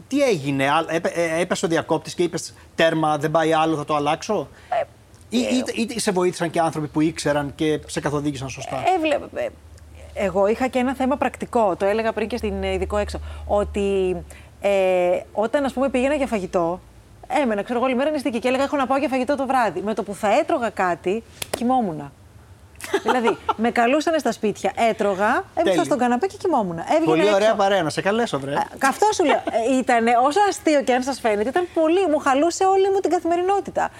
[0.08, 3.84] τι έγινε, α- έπε- ε, έπεσε ο διακόπτης και είπες τέρμα, δεν πάει άλλο, θα
[3.84, 4.48] το αλλάξω.
[5.28, 9.40] ή, ή, ή σε βοήθησαν και άνθρωποι που ήξεραν και σε καθοδήγησαν σωστά; Έβλεπε.
[9.42, 9.46] ε,
[10.14, 13.20] Εγώ είχα και ένα θέμα πρακτικό, το έλεγα πριν και στην ε, ειδικό έξω.
[13.46, 14.16] Ότι
[14.60, 14.70] ε,
[15.32, 16.80] όταν ας πούμε πήγαινα για φαγητό,
[17.42, 19.80] έμενα, ξέρω εγώ, όλη μέρα νηστική και έλεγα: Έχω να πάω για φαγητό το βράδυ.
[19.80, 21.22] Με το που θα έτρωγα κάτι,
[21.56, 22.12] κοιμόμουν.
[23.02, 25.84] δηλαδή, με καλούσαν στα σπίτια, έτρωγα, έμεινα Τέλειο.
[25.84, 26.78] στον καναπέ και κοιμόμουν.
[26.78, 27.34] Έβγαινα Πολύ έξω.
[27.34, 28.54] ωραία παρέα, να σε καλέσω, βρε.
[28.82, 29.42] Αυτό σου λέω.
[29.78, 32.06] Ήταν όσο αστείο και αν σας φαίνεται, ήταν πολύ.
[32.10, 33.90] Μου χαλούσε όλη μου την καθημερινότητα.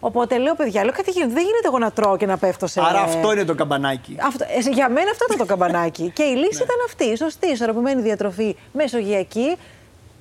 [0.00, 1.32] Οπότε λέω, παιδιά, λέω κάτι γίνεται.
[1.32, 2.80] Δεν γίνεται εγώ να τρώω και να πέφτω σε.
[2.80, 4.16] Άρα αυτό είναι το καμπανάκι.
[4.20, 6.10] Αυτό, ε, για μένα αυτό ήταν το καμπανάκι.
[6.16, 7.04] και η λύση ήταν αυτή.
[7.04, 9.56] Η σωστή, ισορροπημένη διατροφή μεσογειακή.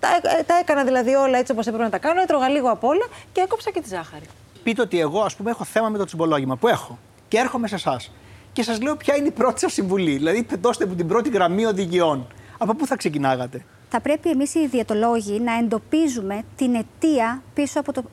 [0.01, 0.07] Τα,
[0.39, 2.21] ε, τα έκανα δηλαδή όλα έτσι όπως έπρεπε να τα κάνω.
[2.21, 4.25] Έτρωγα λίγο απ' όλα και έκοψα και τη ζάχαρη.
[4.63, 7.75] Πείτε ότι εγώ, ας πούμε, έχω θέμα με το τσιμπολόγημα που έχω και έρχομαι σε
[7.75, 8.11] εσάς
[8.53, 10.11] και σας λέω ποια είναι η πρώτη σας συμβουλή.
[10.11, 12.27] Δηλαδή, δώστε μου την πρώτη γραμμή οδηγιών.
[12.57, 17.93] Από πού θα ξεκινάγατε; Θα πρέπει εμείς οι διαιτολόγοι να εντοπίζουμε την αιτία πίσω από
[17.93, 18.03] το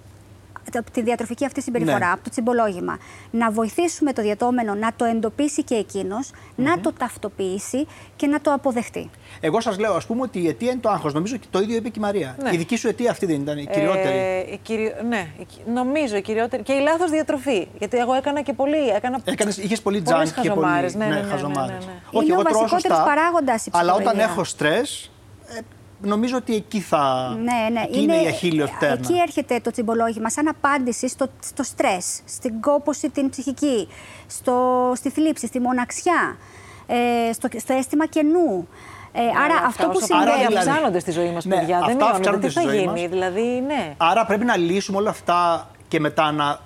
[0.76, 2.10] από τη διατροφική αυτή συμπεριφορά, Ναι.
[2.12, 2.98] από το τσιμπολόγημα.
[3.30, 8.52] Να βοηθήσουμε το διατόμενο να το εντοπίσει και εκείνος, να το ταυτοποιήσει και να το
[8.52, 9.10] αποδεχτεί.
[9.40, 11.12] Εγώ σας λέω, ας πούμε, ότι η αιτία είναι το άγχος.
[11.14, 12.36] Νομίζω και το ίδιο είπε και η Μαρία.
[12.42, 12.50] Ναι.
[12.52, 14.16] Η δική σου αιτία αυτή δεν ήταν η κυριότερη.
[14.18, 14.94] Ε, η κυρι...
[15.08, 16.62] Ναι, η κυ- νομίζω η κυριότερη.
[16.62, 17.68] Και η λάθος διατροφή.
[17.78, 18.88] Γιατί εγώ έκανα και πολύ.
[18.96, 19.20] Έκανα...
[19.24, 21.70] Έκανες, είχες πολύ πολλές τζάνκ και πολύ χαζομάρες, Ναι, ναι, ναι, ναι, χαζομάρες.
[21.86, 21.98] ναι, ναι.
[22.12, 24.32] Όχι, Είναι εγώ ο τρώω βασικότερος σωστά, παράγοντας η Αλλά όταν ψυχολογία.
[24.32, 25.10] έχω στρες,
[25.48, 25.58] ε,
[26.00, 27.34] νομίζω ότι εκεί θα...
[27.42, 27.80] Ναι, ναι.
[27.88, 28.94] Εκεί είναι, η αχίλιος πτέρνα.
[28.94, 33.88] Εκεί έρχεται το τσιμπολόγημα σαν απάντηση στο, στο στρες, στην κόπωση την ψυχική,
[34.26, 36.36] στο, στη θλίψη, στη μοναξιά,
[36.86, 38.68] ε, στο, στο αίσθημα κενού.
[39.12, 40.48] Ε, άρα Αλλά αυτό που όσο πάει, Άρα, συμβαίνει...
[40.48, 41.74] δηλαδή- αυξάνονται στη ζωή μας, Ναι, παιδιά.
[41.76, 42.16] αυτά Δεν μειώνονται.
[42.18, 43.08] αυξάνονται Τι στη θα ζωή γίνει, μας.
[43.10, 43.94] δηλαδή, ναι.
[43.96, 46.60] Άρα πρέπει να λύσουμε όλα αυτά και μετά να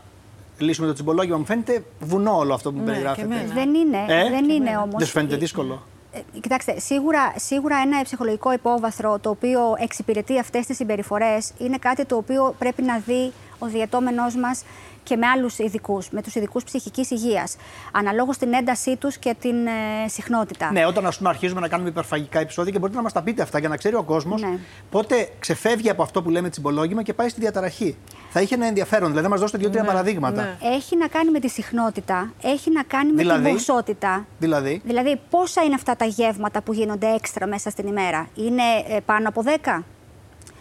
[0.59, 1.37] λύσουμε το τσιμπολόγημα.
[1.39, 3.27] Μου φαίνεται βουνό όλο αυτό που μου Ναι, περιγράφετε.
[3.27, 3.55] και εμένα.
[3.55, 4.95] Δεν είναι, Ε; δεν είναι όμως...
[4.97, 10.67] Δεν σου φαίνεται δύσκολο; Ε, Κοιτάξτε, σίγουρα, σίγουρα ένα ψυχολογικό υπόβαθρο το οποίο εξυπηρετεί αυτές
[10.67, 14.65] τις συμπεριφορές είναι κάτι το οποίο πρέπει να δει ο διαιτώμενός μας
[15.03, 17.57] και με άλλους ειδικούς, με τους ειδικούς ψυχικής υγείας,
[17.93, 20.73] αναλόγως την έντασή τους και την ε, συχνότητα.
[20.73, 23.43] Ναι, όταν ας πούμε, αρχίζουμε να κάνουμε υπερφαγικά επεισόδια και μπορείτε να μας τα πείτε
[23.43, 24.59] αυτά για να ξέρει ο κόσμος Ναι.
[24.91, 27.97] πότε ξεφεύγει από αυτό που λέμε τσιμπολόγημα και πάει στη διαταραχή.
[28.31, 30.43] Θα είχε ένα ενδιαφέρον, δηλαδή να μας δώσετε δύο-τρία Ναι, παραδείγματα.
[30.43, 30.57] ναι.
[30.75, 34.27] Έχει να κάνει με τη συχνότητα, έχει να κάνει με Δηλαδή; την ποσότητα.
[34.39, 39.01] Δηλαδή, Δηλαδή, πόσα είναι αυτά τα γεύματα που γίνονται έξτρα μέσα στην ημέρα; Είναι ε,
[39.01, 39.83] πάνω από 10.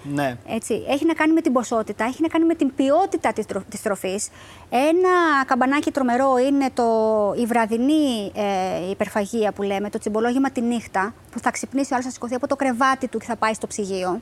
[0.03, 0.37] Ναι.
[0.47, 3.63] Έτσι, έχει να κάνει με την ποσότητα, έχει να κάνει με την ποιότητα της, τρο-
[3.69, 4.29] της τροφής.
[4.69, 6.85] Ένα καμπανάκι τρομερό είναι το,
[7.37, 12.05] η βραδινή ε, υπερφαγία που λέμε, το τσιμπολόγημα τη νύχτα, που θα ξυπνήσει ο άλλος,
[12.05, 14.21] θα σηκωθεί από το κρεβάτι του και θα πάει στο ψυγείο.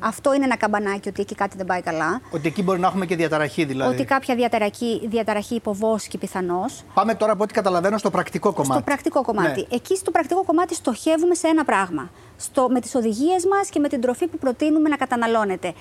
[0.00, 2.20] Αυτό είναι ένα καμπανάκι ότι εκεί κάτι δεν πάει καλά.
[2.30, 3.94] Ότι εκεί μπορεί να έχουμε και διαταραχή δηλαδή.
[3.94, 6.84] Ότι κάποια διαταραχή, διαταραχή υποβόσκει πιθανώς.
[6.94, 8.72] Πάμε τώρα από ό,τι καταλαβαίνω στο πρακτικό κομμάτι.
[8.72, 9.60] Στο πρακτικό κομμάτι.
[9.60, 9.76] Ναι.
[9.76, 12.10] Εκεί στο πρακτικό κομμάτι στοχεύουμε σε ένα πράγμα.
[12.36, 15.74] Στο, με τις οδηγίες μας και με την τροφή που προτείνουμε να καταναλώνετε.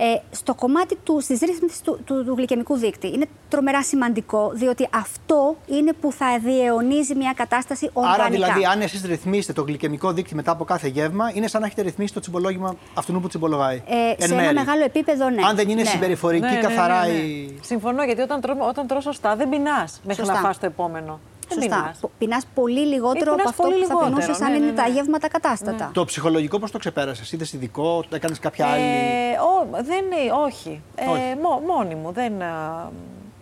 [0.00, 4.88] Ε, στο κομμάτι του, της ρύθμισης του, του, του γλυκαιμικού δείκτη είναι τρομερά σημαντικό, διότι
[4.94, 8.22] αυτό είναι που θα διαιωνίζει μια κατάσταση οργανικά.
[8.22, 11.66] Άρα δηλαδή, αν εσείς ρυθμίσετε το γλυκαιμικό δείκτη μετά από κάθε γεύμα, είναι σαν να
[11.66, 13.82] έχετε ρυθμίσει το τσιμπολόγημα αυτού που τσιμπολογάει.
[14.18, 15.42] Ε, σε ένα μεγάλο επίπεδο, ναι.
[15.48, 15.88] Αν δεν είναι ναι.
[15.88, 17.18] συμπεριφορική, Ναι, ναι, ναι, καθαρά ναι, ναι.
[17.18, 17.58] η.
[17.62, 20.40] Συμφωνώ, γιατί όταν, τρώ, όταν τρως σωστά δεν πεινάς μέχρι Σωστά.
[20.40, 21.20] να φας το επόμενο.
[21.48, 21.76] Δεν Σωστά.
[21.76, 22.00] πεινάς.
[22.18, 24.66] Πεινάς πολύ λιγότερο Ε, από πεινάς αυτό πολύ που θα λιγότερο, πεινούσες αν ναι, είναι
[24.66, 24.94] ναι, τα ναι.
[24.94, 25.90] γεύματα κατάστατα.
[25.94, 28.82] Το ψυχολογικό πώς το ξεπέρασες, είδες ειδικό, έκανε κάποια άλλη.
[28.82, 30.82] Ε, ο, δεν είναι, όχι.
[30.94, 31.22] Ε, Όχι.
[31.42, 32.12] μο- μόνη μου.
[32.12, 32.90] Δεν, α,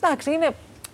[0.02, 0.50] εντάξει, είναι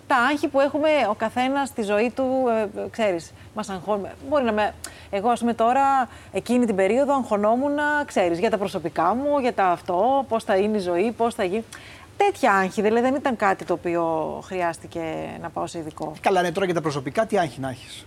[0.07, 4.11] τα άγχη που έχουμε ο καθένας στη ζωή του, ε, ε, ξέρεις, μας αγχώνουμε.
[4.29, 4.73] Μπορεί να με...
[5.09, 9.65] Εγώ, ας πούμε, τώρα, εκείνη την περίοδο αγχωνόμουν, ξέρεις, για τα προσωπικά μου, για τα
[9.65, 11.63] αυτό, πώς θα είναι η ζωή, πώς θα γίνει.
[12.17, 14.03] Τέτοια άγχη, δηλαδή δεν ήταν κάτι το οποίο
[14.45, 15.01] χρειάστηκε
[15.41, 16.13] να πάω σε ειδικό.
[16.21, 18.05] Καλά, ναι, τώρα για τα προσωπικά, τι άγχη να έχεις;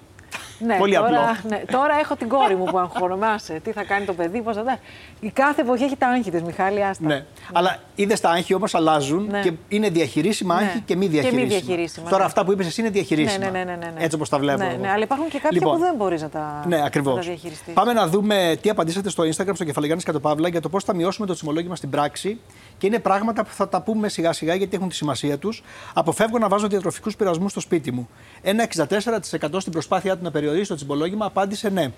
[0.59, 1.21] Ναι, Πολύ τώρα, απλό.
[1.49, 3.27] Ναι, τώρα έχω την κόρη μου που αγχώνομαι.
[3.27, 4.79] Άσε, τι θα κάνει το παιδί, πώς θα τα.
[5.21, 7.07] Η κάθε εποχή έχει τα άγχη της, Μιχάλη, άστα.
[7.07, 7.25] Ναι.
[7.53, 9.41] Αλλά είδες τα άγχη όμως αλλάζουν Ναι.
[9.43, 10.61] και είναι διαχειρίσιμα Ναι.
[10.67, 11.49] άγχη και μη Και μη διαχειρίσιμα.
[11.61, 12.25] διαχειρίσιμα, Τώρα ναι.
[12.25, 13.45] αυτά που είπες εσύ είναι διαχειρίσιμα.
[13.45, 14.03] Ναι, ναι, ναι, ναι, ναι.
[14.05, 14.59] Έτσι όπως τα βλέπω.
[14.63, 14.77] Ναι, εγώ.
[14.81, 17.15] ναι, αλλά υπάρχουν και κάποια Λοιπόν, που δεν μπορείς να τα, Ναι, να ακριβώς.
[17.15, 17.75] τα διαχειριστείς.
[17.75, 21.27] Πάμε να δούμε τι απαντήσατε στο Instagram, στο Κεφαλαιογιάννη Κατοπαύλα, για το πώς θα μειώσουμε
[21.27, 22.39] το τσιμολόγημα στην πράξη.
[22.79, 25.63] Και είναι πράγματα που θα τα πούμε σιγά σιγά γιατί έχουν τη σημασία τους.
[25.95, 28.09] Αποφεύγω να βάζω διατροφικούς πειρασμούς στο σπίτι μου.
[28.43, 31.91] Ένα 64% στην προσπάθειά του να περιορίσει το τσιμπολόγημα απάντησε ναι.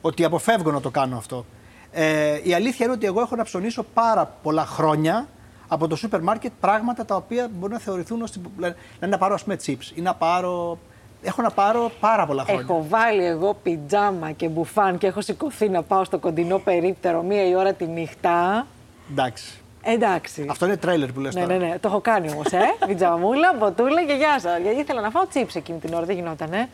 [0.00, 1.44] Ότι αποφεύγω να το κάνω αυτό.
[1.92, 5.26] Ε, η αλήθεια είναι ότι εγώ έχω να ψωνίσω πάρα πολλά χρόνια
[5.68, 8.30] από το σούπερ μάρκετ πράγματα τα οποία μπορεί να θεωρηθούν ως...
[8.30, 10.78] τσιμπο- Δηλαδή να πάρω ας πούμε chips ή να πάρω...
[11.22, 12.62] Έχω να πάρω πάρα πολλά χρόνια.
[12.62, 17.48] Έχω βάλει εγώ πιτζάμα και μπουφάν και έχω σηκωθεί να πάω στο κοντινό περίπτερο μία
[17.48, 18.66] η ώρα τη νύχτα.
[19.10, 19.60] Εντάξει.
[19.86, 20.46] Εντάξει.
[20.50, 21.56] Αυτό είναι τρέλερ που λες Ναι, τώρα.
[21.56, 22.58] ναι, ναι, το έχω κάνει όμως, ε.
[22.86, 24.58] Πιτζαμούλα, μποτούλα και γεια σας.
[24.62, 26.68] Γιατί ήθελα να φάω τσίψ εκείνη την ώρα, δεν γινόταν, ε.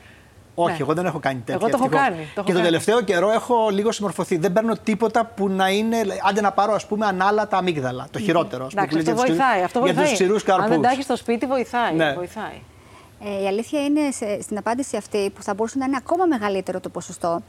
[0.55, 0.77] Όχι, Ναι.
[0.81, 1.55] εγώ δεν έχω κάνει τέτοια.
[1.55, 2.07] Εγώ το έχω ευτυχώς.
[2.09, 2.65] κάνει, το έχω και τον κάνει.
[2.65, 4.37] τελευταίο καιρό έχω λίγο συμμορφωθεί.
[4.37, 5.97] Δεν παίρνω τίποτα που να είναι.
[6.29, 8.07] Άντε να πάρω, ας πούμε, ανάλατα αμύγδαλα.
[8.11, 8.65] Το χειρότερο.
[8.65, 9.49] ας πούμε, Εντάξει, που αυτό λέει για τους βοηθάει.
[9.51, 10.07] ξηρού- Αυτό Για βοηθάει.
[10.07, 10.63] του ξηρούς καρπού.
[10.63, 11.95] Αν δεν τα έχεις στο σπίτι, βοηθάει.
[11.95, 12.13] Ναι.
[12.13, 12.61] βοηθάει.
[13.25, 16.81] Ε, η αλήθεια είναι σε- στην απάντηση αυτή που θα μπορούσε να είναι ακόμα μεγαλύτερο
[16.81, 17.43] το ποσοστό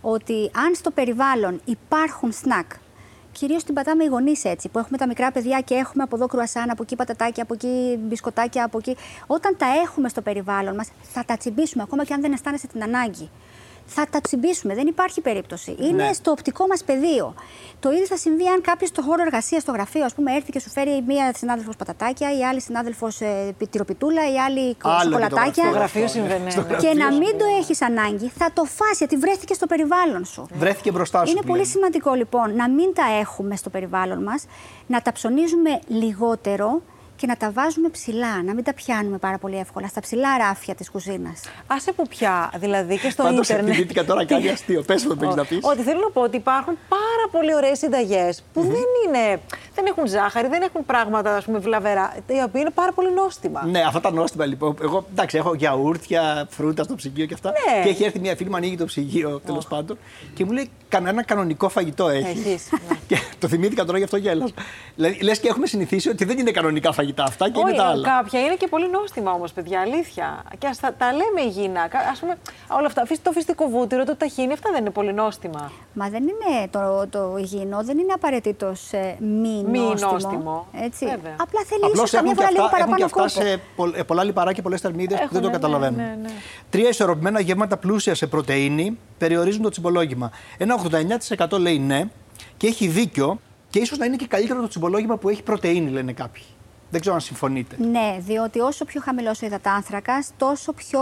[0.00, 2.70] ότι αν στο περιβάλλον υπάρχουν σνακ,
[3.38, 6.26] κυρίως την πατάμε οι γονείς έτσι, που έχουμε τα μικρά παιδιά και έχουμε από εδώ
[6.26, 8.96] κρουασάν, από εκεί πατατάκια, από εκεί μπισκοτάκια, από εκεί.
[9.26, 12.82] Όταν τα έχουμε στο περιβάλλον μας, θα τα τσιμπήσουμε ακόμα και αν δεν αισθάνεσαι την
[12.82, 13.30] ανάγκη.
[13.90, 15.76] Θα τα τσιμπήσουμε, δεν υπάρχει περίπτωση.
[15.80, 16.12] Είναι Ναι.
[16.12, 17.34] στο οπτικό μας πεδίο.
[17.80, 20.60] Το ίδιο θα συμβεί αν κάποιος στο χώρο εργασίας, στο γραφείο, ας πούμε, έρθει και
[20.60, 25.00] σου φέρει μία συνάδελφος πατατάκια, η άλλη συνάδελφος ε, τυροπιτούλα, η άλλη Άλλο και το
[25.02, 25.52] σοκολατάκια.
[25.52, 26.08] Στο Αυτό, γραφείο ναι.
[26.08, 26.50] συμβαίνει.
[26.50, 26.66] Στο ναι.
[26.68, 26.90] γραφείο.
[26.90, 30.46] Και να μην το έχεις ανάγκη, θα το φας γιατί βρέθηκε στο περιβάλλον σου.
[30.52, 31.30] Βρέθηκε μπροστά σου.
[31.30, 31.70] Είναι που πολύ λένε.
[31.70, 34.44] σημαντικό λοιπόν να μην τα έχουμε στο περιβάλλον μας,
[34.86, 36.82] να τα ψωνίζουμε λιγότερο
[37.18, 40.74] και να τα βάζουμε ψηλά, να μην τα πιάνουμε πάρα πολύ εύκολα στα ψηλά ράφια
[40.74, 41.40] της κουζίνας.
[41.66, 43.68] Άσε που πια, δηλαδή και στο Πάντως ίντερνετ.
[43.68, 44.82] επιδίτηκα τώρα κάνει αστείο.
[44.82, 45.58] Πες μου το έχεις να πεις.
[45.62, 49.40] Ότι θέλω να πω ότι υπάρχουν πάρα πολύ ωραίε συνταγέ που δεν, είναι,
[49.74, 53.66] δεν έχουν ζάχαρη, δεν έχουν πράγματα ας πούμε, βλαβερά, τα οποία είναι πάρα πολύ νόστιμα.
[53.66, 54.76] Ναι, αυτά τα νόστιμα λοιπόν.
[54.82, 57.50] Εγώ εντάξει, έχω γιαούρτια, φρούτα στο ψυγείο και αυτά.
[57.50, 57.82] Ναι.
[57.82, 59.98] Και έχει έρθει μια φίλη μου, ανοίγει το ψυγείο τέλο πάντων
[60.34, 62.24] και μου λέει: Κανένα κανονικό φαγητό έχει.
[62.28, 62.96] Έχεις, ναι.
[63.06, 64.54] και το θυμήθηκα τώρα γι' αυτό γέλασα.
[64.94, 68.08] Δηλαδή, λε και έχουμε συνηθίσει ότι δεν είναι κανονικά φαγητά αυτά και είναι τα άλλα.
[68.08, 70.42] κάποια είναι και πολύ νόστιμα όμως, παιδιά, αλήθεια.
[70.58, 71.80] Και ας τα, τα λέμε υγιεινά.
[71.82, 73.02] Α πούμε, όλα αυτά.
[73.02, 75.72] Αφήστε το φυστικό βούτυρο, το ταχίνι, αυτά δεν είναι πολύ νόστιμα.
[75.92, 78.72] Μα δεν είναι το, το υγιεινό, δεν είναι απαραίτητο
[79.18, 80.10] μη, Μη νόστιμο.
[80.12, 80.66] νόστιμο.
[80.80, 81.04] Έτσι.
[81.04, 81.36] Βέβαια.
[81.40, 83.48] Απλά θέλει Απλώς ίσως καμιά έχουν, και φορά λίγο αυτά, έχουν παραπάνω και αυτά κόπο.
[83.50, 85.96] σε πο- ε, πολλά λιπαρά και πολλές θερμίδες που δεν το Έχουνε, ναι, καταλαβαίνουν.
[85.96, 86.28] ναι, ναι.
[86.70, 90.30] Τρία ισορροπημένα γεύματα πλούσια σε πρωτενη περιορίζουν το τσιμπολόγημα.
[90.58, 90.74] Ένα
[91.48, 92.04] 89% λέει ναι
[92.56, 93.40] και έχει δίκιο
[93.70, 96.42] και ίσως να είναι και καλύτερο το τσιμπολόγημα που έχει πρωτενη, λένε κάποιοι.
[96.90, 97.76] Δεν ξέρω αν συμφωνείτε.
[97.78, 101.00] Ναι, διότι όσο πιο χαμηλό ο υδατάνθρακα, τόσο πιο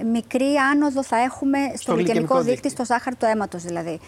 [0.00, 2.68] ε, μικρή άνοδο θα έχουμε στο, Στο γλυκαιμικό γλυκαιμικό δείκτη, δείκτη.
[2.68, 4.00] στο ζάχαρη του αίματος δηλαδή.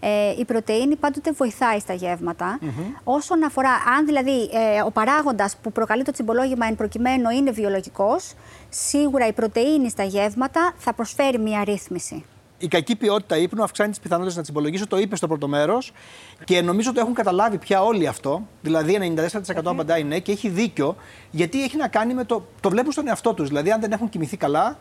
[0.00, 2.58] Ε, η πρωτενη πάντοτε βοηθάει στα γεύματα.
[3.04, 8.34] Όσον αφορά, αν δηλαδή ε, ο παράγοντας που προκαλεί το τσιμπολόγημα εν προκειμένου είναι βιολογικός,
[8.68, 12.24] σίγουρα η πρωτενη στα γεύματα θα προσφέρει μια ρύθμιση.
[12.62, 14.86] Η κακή ποιότητα ύπνου αυξάνει τις πιθανότητες να τσιμπολογήσω.
[14.86, 15.92] Το είπες στο πρώτο μέρος
[16.44, 18.46] και νομίζω ότι έχουν καταλάβει πια όλοι αυτό.
[18.62, 20.96] Δηλαδή, 94% απαντάει ναι και έχει δίκιο,
[21.30, 22.46] γιατί έχει να κάνει με το.
[22.60, 23.48] Το βλέπουν στον εαυτό τους.
[23.48, 24.78] Δηλαδή, αν δεν έχουν κοιμηθεί καλά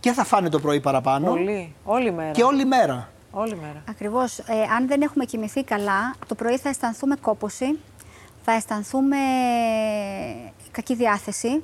[0.00, 1.74] και θα φάνε το πρωί παραπάνω Πολύ.
[1.84, 2.30] Όλη μέρα.
[2.30, 3.08] και όλη μέρα.
[3.30, 3.82] Όλη μέρα.
[3.88, 4.38] Ακριβώς.
[4.38, 7.78] Ε, αν δεν έχουμε κοιμηθεί καλά, το πρωί θα αισθανθούμε κόπωση,
[8.44, 9.16] θα αισθανθούμε
[10.70, 11.62] κακή διάθεση.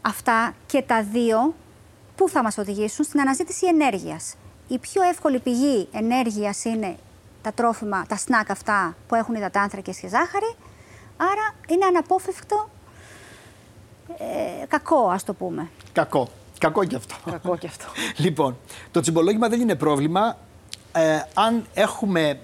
[0.00, 1.54] Αυτά και τα δύο
[2.16, 4.34] που θα μας οδηγήσουν στην αναζήτηση ενέργειας.
[4.68, 6.96] Η πιο εύκολη πηγή ενέργειας είναι
[7.42, 10.54] τα τρόφιμα, τα σνακ αυτά που έχουν υδατάνθρακες και ζάχαρη.
[11.16, 12.68] Άρα είναι αναπόφευκτο
[14.18, 15.68] ε, κακό, ας το πούμε.
[15.92, 16.28] Κακό.
[16.58, 17.14] Κακό και αυτό.
[17.30, 17.84] Κακό και αυτό.
[18.24, 18.56] λοιπόν,
[18.90, 20.36] το τσιμπολόγημα δεν είναι πρόβλημα
[20.92, 22.40] ε, αν έχουμε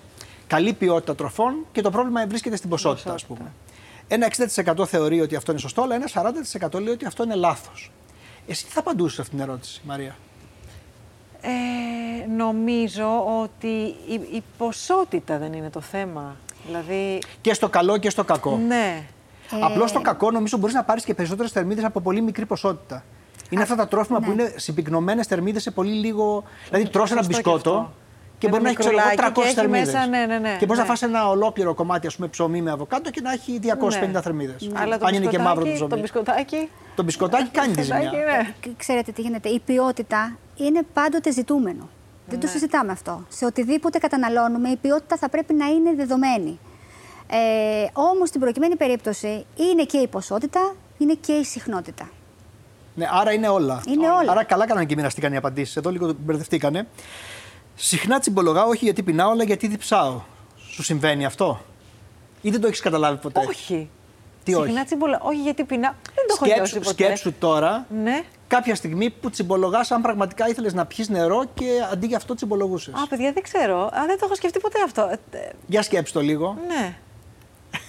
[0.46, 3.52] καλή ποιότητα τροφών και το πρόβλημα βρίσκεται στην ποσότητα, ας πούμε.
[4.08, 4.30] Ένα
[4.78, 6.08] 60% θεωρεί ότι αυτό είναι σωστό, αλλά ένα
[6.70, 7.90] 40% λέει ότι αυτό είναι λάθος.
[8.46, 10.16] Εσύ τι θα απαντούσες σε αυτήν την ερώτηση, Μαρία;
[11.42, 13.66] Ε, νομίζω ότι
[14.09, 16.37] η, η ποσότητα δεν είναι το θέμα.
[16.66, 18.57] Δηλαδή, Και στο καλό και στο κακό.
[18.66, 19.02] ναι.
[19.61, 23.05] Απλώς στο κακό νομίζω μπορείς να πάρεις και περισσότερες θερμίδες από πολύ μικρή ποσότητα.
[23.50, 26.44] Είναι αυτά τα τρόφιμα που είναι συμπυκνωμένες θερμίδες σε πολύ λίγο.
[26.70, 27.92] Δηλαδή, τρως ένα Σωστό και μπισκότο αυτό.
[28.42, 29.85] Και Ένα μπορεί να έχει ξέρω, εγώ, μικρουλάκι και 300 έχει θερμίδε.
[29.85, 30.88] μέσα, ναι, ναι, ναι, και μπορείς ναι.
[30.88, 34.20] να φας ένα ολόκληρο κομμάτι ας πούμε, ψωμί με αβοκάντο και να έχει 250 Ναι.
[34.20, 34.70] θερμίδες.
[34.74, 35.88] Αλλά το Αν είναι και μαύρο το μπισκοτάκι- ψωμί.
[35.88, 36.68] Το μπισκοτάκι.
[36.96, 37.98] Το μπισκοτάκι κάνει τη ζημιά.
[38.00, 38.55] μπισκοτάκι, ναι.
[38.61, 39.48] Κ- Ξέρετε τι γίνεται.
[39.48, 41.88] Η ποιότητα είναι πάντοτε ζητούμενο.
[42.26, 43.24] Δεν το συζητάμε αυτό.
[43.28, 46.59] Σε οτιδήποτε καταναλώνουμε, η ποιότητα θα πρέπει να είναι δεδομένη.
[47.31, 47.37] Ε,
[47.92, 52.11] Όμως, στην προκειμένη περίπτωση, είναι και η ποσότητα, είναι και η συχνότητα.
[52.94, 53.83] Ναι, άρα είναι όλα.
[53.88, 54.31] Είναι όλα.
[54.33, 55.76] Άρα καλά κάνανε και μοιραστήκαν οι απαντήσεις.
[55.76, 56.87] Εδώ λίγο μπερδευτήκανε.
[57.74, 60.20] Συχνά τσιμπολογάω όχι γιατί πεινάω, αλλά γιατί διψάω.
[60.70, 61.61] Σου συμβαίνει αυτό,
[62.40, 63.90] ή δεν το έχεις καταλάβει ποτέ; Όχι.
[64.44, 65.20] Τι όχι; Συχνά τσιμπολα...
[65.22, 65.96] Όχι, γιατί πεινά.
[66.14, 67.04] Δεν το έχω νιώσει Σκέψου, ποτέ.
[67.04, 68.22] σκέψου τώρα Ναι.
[68.48, 72.94] κάποια στιγμή που τσιμπολογάς, αν πραγματικά ήθελες να πιεις νερό και αντί για αυτό τσιμπολογούσες.
[72.94, 73.78] Α, παιδιά, δεν ξέρω.
[73.85, 75.02] Α, δεν το έχω σκεφτεί ποτέ αυτό.
[75.02, 76.56] Ε, ε, Για σκέψου το λίγο.
[76.68, 76.96] ναι.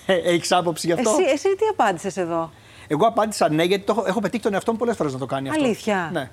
[0.06, 2.52] Έχεις άποψη γι' αυτό; Εσύ, εσύ τι απάντησες εδώ;
[2.88, 5.26] Εγώ απάντησα ναι, γιατί το έχω, έχω πετύχει τον εαυτό μου πολλές φορές να το
[5.26, 5.64] κάνει αυτό.
[5.64, 6.30] Αλήθεια; Ναι.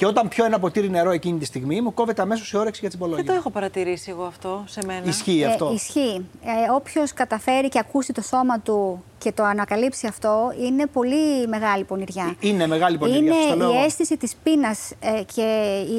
[0.00, 2.88] Και όταν πιω ένα ποτήρι νερό εκείνη τη στιγμή, μου κόβεται αμέσως η όρεξη για
[2.88, 3.32] Δεν τσιμπολόγια.
[3.32, 5.06] το έχω παρατηρήσει εγώ αυτό σε μένα.
[5.06, 5.66] Ισχύει αυτό.
[5.66, 6.26] Ε, ισχύει.
[6.44, 11.84] Ε, Όποιος καταφέρει και ακούσει το σώμα του και το ανακαλύψει αυτό, είναι πολύ μεγάλη
[11.84, 12.34] πονηριά.
[12.40, 13.84] Είναι μεγάλη πονηριά, Είναι σας το λέω η εγώ.
[13.84, 14.92] αίσθηση της πείνας
[15.34, 15.42] και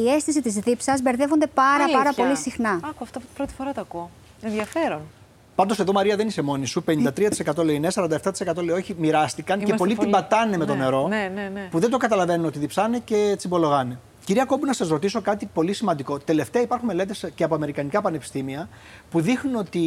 [0.02, 2.24] η αίσθηση της δίψας μπερδεύονται πάρα, πάρα Αλήθεια.
[2.24, 2.72] πολύ συχνά.
[2.84, 4.10] Άκου, αυτό πρώτη φορά το ακούω.
[4.42, 5.02] Ενδιαφέρον.
[5.62, 6.84] Πάντως εδώ Μαρία δεν είσαι μόνη σου.
[6.88, 8.96] 53% λέει ναι, 47% λέει όχι.
[8.98, 11.08] Μοιράστηκαν και Είμαστε πολλοί την πολύ- πατάνε με το Ναι, νερό.
[11.08, 11.68] ναι, ναι, ναι.
[11.72, 14.00] Που δεν το καταλαβαίνουν ότι διψάνε και τσιμπολογάνε.
[14.26, 16.18] Κυρία Κόμπου, να σας ρωτήσω κάτι πολύ σημαντικό.
[16.20, 18.70] Τελευταία υπάρχουν μελέτες και από Αμερικανικά πανεπιστήμια
[19.12, 19.80] που δείχνουν ότι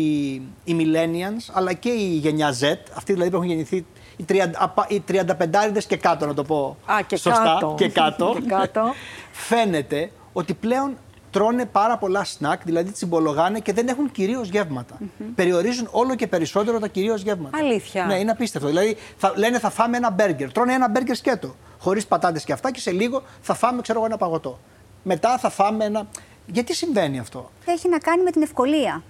[0.65, 4.87] οι millennials αλλά και η γενιά Z, αυτοί δηλαδή που έχουν γεννηθεί οι 30, απα-
[4.91, 7.75] οι 35 και κάτω, να το πω Α, και σωστά, κάτω.
[7.79, 8.95] και κάτω, Και κάτω.
[9.33, 10.97] φαίνεται ότι πλέον
[11.35, 14.99] τρώνε πάρα πολλά σνακ, δηλαδή τσιμπολογάνε και δεν έχουν κυρίως γεύματα.
[15.35, 17.59] Περιορίζουν όλο και περισσότερο τα κυρίως γεύματα.
[17.59, 18.05] Αλήθεια.
[18.05, 18.69] Ναι, είναι απίστευτο.
[18.69, 20.53] Δηλαδή θα, λένε θα φάμε ένα μπέργκερ.
[20.53, 21.55] Τρώνε ένα μπέργκερ σκέτο.
[21.79, 24.59] Χωρίς πατάτες και αυτά και σε λίγο θα φάμε, ξέρω εγώ, ένα παγωτό.
[25.03, 26.07] Μετά θα φάμε ένα.
[26.47, 29.03] Γιατί συμβαίνει αυτό; Έχει να κάνει με την ευκολία.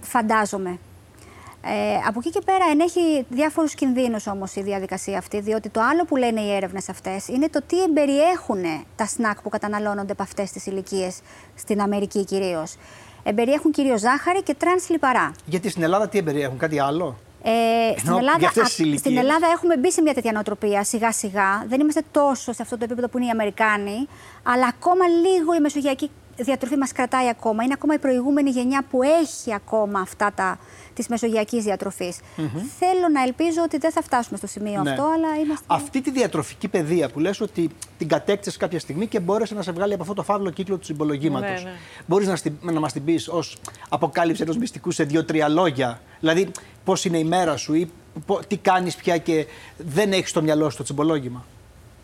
[0.00, 0.78] Φαντάζομαι.
[1.68, 6.04] Ε, από εκεί και πέρα ενέχει διάφορους κινδύνους όμως η διαδικασία αυτή, διότι το άλλο
[6.04, 8.62] που λένε οι έρευνες αυτές είναι το τι εμπεριέχουν
[8.96, 11.18] τα σνακ που καταναλώνονται από αυτές τις ηλικίες
[11.54, 12.76] στην Αμερική κυρίως.
[13.22, 15.32] Εμπεριέχουν κυρίως ζάχαρη και τρανς λιπαρά.
[15.44, 17.50] Γιατί στην Ελλάδα τι εμπεριέχουν, κάτι άλλο; Ε,
[17.98, 19.00] στην, Ενώ Ελλάδα, για αυτές α- τις ηλικίες.
[19.00, 21.64] στην Ελλάδα έχουμε μπει σε μια τέτοια νοοτροπία σιγά σιγά.
[21.68, 24.08] Δεν είμαστε τόσο σε αυτό το επίπεδο που είναι οι Αμερικάνοι,
[24.42, 26.10] αλλά ακόμα λίγο η μεσογειακή
[26.44, 27.62] διατροφή μας κρατάει ακόμα.
[27.62, 30.58] Είναι ακόμα η προηγούμενη γενιά που έχει ακόμα αυτά τα,
[30.94, 32.18] της μεσογειακής διατροφής.
[32.78, 34.90] Θέλω να ελπίζω ότι δεν θα φτάσουμε στο σημείο Ναι.
[34.90, 35.64] αυτό, αλλά είμαστε...
[35.66, 39.72] Αυτή τη διατροφική παιδεία που λες ότι την κατέκτησες κάποια στιγμή και μπόρεσε να σε
[39.72, 41.62] βγάλει από αυτό το φαύλο κύκλο του συμπολογήματος.
[41.62, 41.76] Ναι, ναι.
[42.06, 43.56] Μπορείς να, στη- να μας την πεις ως
[43.88, 46.00] αποκάλυψη ενός μυστικού σε δύο-τρία λόγια.
[46.20, 46.50] Δηλαδή,
[46.84, 47.90] πώς είναι η μέρα σου ή
[48.26, 49.46] πο- τι κάνεις πια και
[49.76, 51.44] δεν έχεις στο μυαλό σου το τσιμπολόγημα;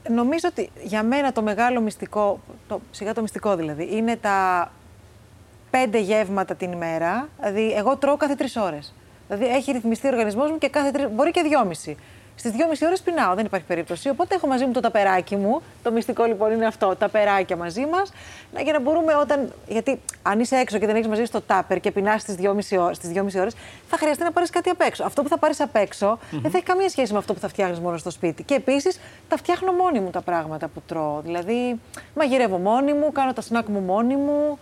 [0.08, 4.70] Νομίζω ότι για μένα το μεγάλο μυστικό, το, σιγά το μυστικό δηλαδή, είναι τα
[5.70, 7.28] πέντε γεύματα την ημέρα.
[7.40, 8.94] Δηλαδή, εγώ τρώω κάθε τρεις ώρες.
[9.28, 11.96] Δηλαδή, έχει ρυθμιστεί ο οργανισμός μου και κάθε τρεις, μπορεί και δυόμιση.
[12.36, 14.08] Στις δυόμιση ώρες πεινάω, δεν υπάρχει περίπτωση.
[14.08, 15.62] Οπότε έχω μαζί μου το ταπεράκι μου.
[15.82, 18.12] Το μυστικό λοιπόν είναι αυτό, τα περάκια μαζί μας.
[18.62, 19.52] Για να μπορούμε όταν.
[19.68, 22.76] Γιατί αν είσαι έξω και δεν έχεις μαζί σου το τάπερ και πεινάς στις δυόμιση
[22.78, 23.54] ώρες,
[23.88, 25.04] θα χρειαστεί να πάρεις κάτι απ' έξω.
[25.04, 27.48] Αυτό που θα πάρεις απ' εξω δεν θα έχει καμία σχέση με αυτό που θα
[27.48, 28.42] φτιάχνεις μόνο στο σπίτι.
[28.42, 31.20] Και επίσης τα φτιάχνω μόνη μου τα πράγματα που τρώω.
[31.24, 31.80] Δηλαδή,
[32.16, 34.58] μαγειρεύω μόνη μου, κάνω τα σνακ μου μόνη μου.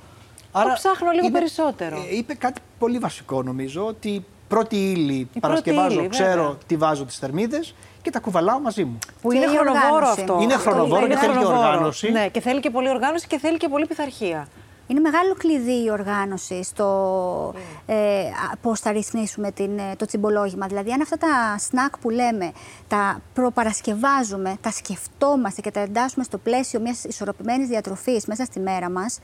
[0.52, 1.96] το ψάχνω λίγο είναι- περισσότερο.
[1.96, 6.56] ε, είπε κάτι πολύ βασικό νομίζω ότι πρώτη ύλη πρώτη παρασκευάζω, ύλη, ξέρω βέβαια.
[6.66, 8.98] τι βάζω τις θερμίδες και τα κουβαλάω μαζί μου.
[9.22, 10.20] Που Και είναι η χρονοβόρο οργάνωση.
[10.20, 10.38] αυτό.
[10.42, 11.68] Είναι Αυτό χρονοβόρο είναι και θέλει και χρονοβόρο.
[11.68, 12.10] οργάνωση.
[12.10, 14.48] Ναι, και θέλει και πολύ οργάνωση και θέλει και πολύ πειθαρχία.
[14.86, 17.54] Είναι μεγάλο κλειδί η οργάνωση στο
[17.86, 20.66] ε, α, πώς θα ρυθμίσουμε την, ε, το τσιμπολόγημα.
[20.66, 22.52] Δηλαδή, αν αυτά τα σνακ που λέμε
[22.88, 28.90] τα προπαρασκευάζουμε, τα σκεφτόμαστε και τα εντάσσουμε στο πλαίσιο μιας ισορροπημένης διατροφής μέσα στη μέρα
[28.90, 29.18] μας,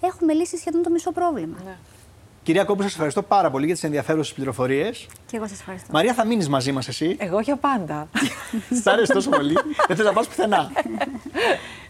[0.00, 1.56] έχουμε λύσει σχεδόν το μισό πρόβλημα.
[1.64, 1.76] Ναι.
[2.42, 5.06] Κυρία Κόμπου, σας ευχαριστώ πάρα πολύ για τις ενδιαφέρουσες πληροφορίες.
[5.26, 5.88] Και εγώ σας ευχαριστώ.
[5.92, 8.08] Μαρία, θα μείνεις μαζί μας εσύ; Εγώ για πάντα.
[8.82, 9.52] Σ' άρεσε τόσο πολύ.
[9.86, 10.70] Δεν θες να πας πουθενά.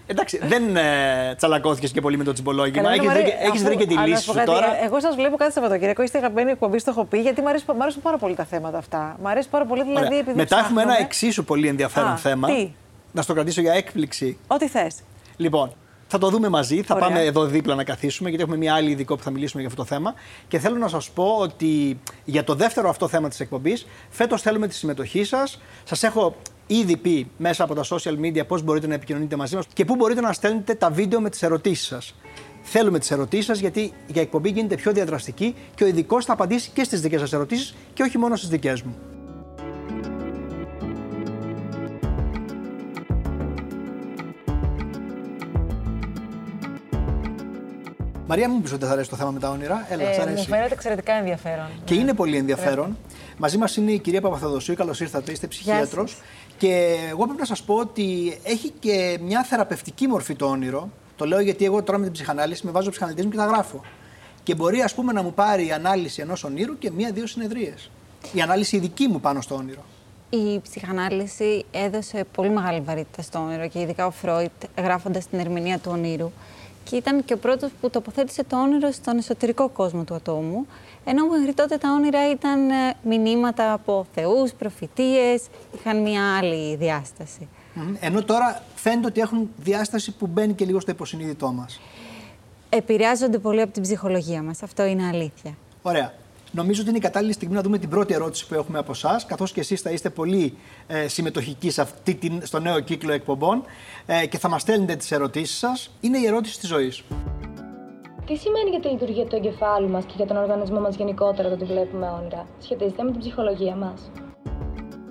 [0.06, 2.76] Εντάξει, δεν ε, τσαλακώθηκες και πολύ με το τσιμπολόγημα.
[2.82, 4.38] Καλά, Έχεις Μαρία, βρει, έχεις αφού- βρει και τη αλλά να λύση σου πω σου
[4.38, 6.02] κάτι, τώρα; ε, Εγώ σας βλέπω κάθε Σαββατοκύριακο.
[6.02, 8.78] Είστε αγαπημένη εκπομπή, στο έχω πει, γιατί μου αρέσουν, μ' αρέσουν πάρα πολύ τα θέματα
[8.78, 9.16] αυτά.
[9.22, 10.06] Μ' αρέσει πάρα πολύ, δηλαδή.
[10.06, 10.18] Ωραία.
[10.18, 12.48] Επειδή Μετά έχουμε ένα ψάχνουμε- εξίσου πολύ ενδιαφέρον Α, θέμα.
[12.48, 12.70] τι;
[13.12, 14.38] Να στο κρατήσω για έκπληξη.
[14.46, 14.96] Ό,τι θες.
[15.36, 15.72] Λοιπόν,
[16.12, 16.82] θα το δούμε μαζί.
[16.82, 17.08] Θα Ωραία.
[17.08, 19.82] πάμε εδώ δίπλα να καθίσουμε, γιατί έχουμε μια άλλη ειδικό που θα μιλήσουμε για αυτό
[19.82, 20.14] το θέμα.
[20.48, 24.68] Και θέλω να σας πω ότι για το δεύτερο αυτό θέμα της εκπομπής, φέτος θέλουμε
[24.68, 25.60] τη συμμετοχή σας.
[25.84, 29.66] Σας έχω ήδη πει μέσα από τα social media πώς μπορείτε να επικοινωνείτε μαζί μας
[29.72, 32.14] και πού μπορείτε να στέλνετε τα βίντεο με τις ερωτήσεις σας.
[32.62, 36.70] Θέλουμε τις ερωτήσεις σας, γιατί η εκπομπή γίνεται πιο διαδραστική και ο ειδικός θα απαντήσει
[36.74, 38.96] και στις δικές σας ερωτήσεις και όχι μόνο στις δικές μου.
[48.32, 49.86] Μαρία, μου πεις ότι δεν θα αρέσει το θέμα με τα όνειρα.
[49.90, 50.46] Έλα, σ' Ε, μου αρέσει.
[50.46, 51.66] φαίνεται εξαιρετικά ενδιαφέρον.
[51.84, 52.98] Και είναι πολύ ενδιαφέρον.
[53.36, 54.74] Μαζί μας είναι η κυρία Παπαθεδοσίου.
[54.74, 56.10] Καλώς ήρθατε, είστε ψυχίατρος.
[56.10, 56.20] σας.
[56.58, 60.88] Και εγώ πρέπει να σας πω ότι έχει και μια θεραπευτική μορφή το όνειρο.
[61.16, 63.80] Το λέω γιατί εγώ τώρα με την ψυχανάλυση με βάζω ψυχαναλυτή μου και τα γράφω.
[64.42, 67.90] Και μπορεί, ας πούμε, να μου πάρει η ανάλυση ενός ονείρου και μία-δύο συνεδρίες.
[68.32, 69.84] Η ανάλυση η δική μου πάνω στο όνειρο.
[70.30, 75.78] Η ψυχανάλυση έδωσε πολύ μεγάλη βαρύτητα στο όνειρο και ειδικά ο Φρόιτ γράφοντας την ερμηνεία
[75.78, 76.30] του ονείρου.
[76.84, 80.66] Και ήταν και ο πρώτος που τοποθέτησε το όνειρο στον εσωτερικό κόσμο του ατόμου,
[81.04, 85.42] ενώ μέχρι τότε τα όνειρα ήταν ε, μηνύματα από θεούς, προφητείες,
[85.74, 87.48] είχαν μια άλλη διάσταση.
[87.74, 87.94] Μμμ.
[88.00, 91.80] Ενώ τώρα φαίνεται ότι έχουν διάσταση που μπαίνει και λίγο στο υποσυνείδητό μας.
[92.68, 95.56] Επηρεάζονται πολύ από την ψυχολογία μας, αυτό είναι αλήθεια.
[95.82, 96.12] Ωραία.
[96.54, 99.26] Νομίζω ότι είναι η κατάλληλη στιγμή να δούμε την πρώτη ερώτηση που έχουμε από εσάς,
[99.26, 103.62] καθώς και εσείς θα είστε πολύ ε, συμμετοχικοί σε αυτή την, στο νέο κύκλο εκπομπών
[104.06, 105.90] ε, και θα μας στέλνετε τις ερωτήσεις σας.
[106.00, 107.02] Είναι η ερώτηση της ζωής.
[108.26, 111.54] Τι σημαίνει για τη λειτουργία του εγκεφάλου μας και για τον οργανισμό μας γενικότερα το
[111.54, 114.10] ότι βλέπουμε όνειρα; Σχετίζεται με την ψυχολογία μας.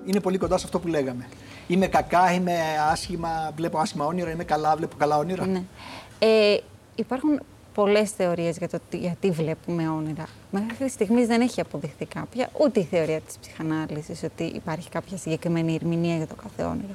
[0.04, 1.28] Είναι πολύ κοντά σε αυτό που λέγαμε.
[1.66, 2.54] Είμαι κακά, είμαι
[2.90, 5.46] άσχημα, βλέπω άσχημα όνειρα, είμαι καλά, βλέπω καλά όνειρα.
[5.46, 5.62] Ναι.
[6.18, 6.56] Ε,
[6.94, 7.40] υπάρχουν
[7.74, 10.26] πολλές θεωρίες για το τι- γιατί βλέπουμε όνειρα.
[10.50, 15.74] Μέχρι στιγμής δεν έχει αποδειχθεί κάποια, ούτε η θεωρία της ψυχανάλυσης ότι υπάρχει κάποια συγκεκριμένη
[15.74, 16.94] ερμηνεία για το κάθε όνειρο.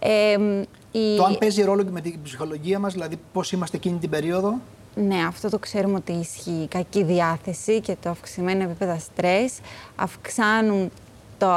[0.00, 0.60] Ε, μ,
[0.92, 1.16] η...
[1.16, 4.54] Το αν παίζει ρόλο και με την ψυχολογία μας, δηλαδή πώς είμαστε εκείνη την περίοδο;
[4.94, 6.50] Ναι, αυτό το ξέρουμε ότι ισχύει.
[6.62, 9.58] Η κακή διάθεση και το αυξημένο επίπεδο στρες
[9.96, 10.90] αυξάνουν
[11.38, 11.48] το,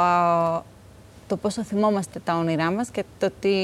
[1.26, 3.56] το πόσο θυμόμαστε τα όνειρά μας και το, τι,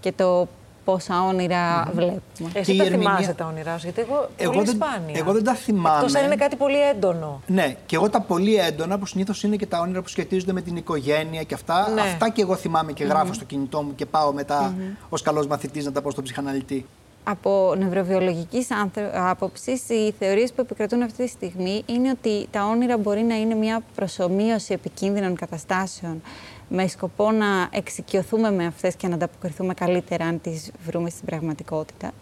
[0.00, 0.48] και το
[0.86, 2.20] πόσα όνειρα βλέπουμε.
[2.52, 5.14] Και Εσύ η τα ερμηνεία- θυμάσαι τα όνειρά σου, γιατί εγώ, Εγώ πολύ δεν- σπάνια.
[5.18, 5.96] εγώ δεν τα θυμάμαι.
[5.96, 7.40] Εκτός αν είναι κάτι πολύ έντονο.
[7.46, 10.60] Ναι, και εγώ τα πολύ έντονα που συνήθως είναι και τα όνειρα που σχετίζονται με
[10.62, 11.90] την οικογένεια και αυτά.
[11.94, 12.00] Ναι.
[12.00, 14.74] Αυτά και εγώ θυμάμαι και γραφω στο κινητό μου και πάω μετά
[15.08, 16.86] ως καλός μαθητής να τα πω στον ψυχαναλυτή.
[17.28, 22.98] Από νευροβιολογικής άνθρω- άποψης, οι θεωρίες που επικρατούν αυτή τη στιγμή είναι ότι τα όνειρα
[22.98, 26.22] μπορεί να είναι μια προσωμείωση επικίνδυνων καταστάσεων
[26.68, 32.12] με σκοπό να εξοικειωθούμε με αυτές και να ανταποκριθούμε καλύτερα αν τις βρούμε στην πραγματικότητα.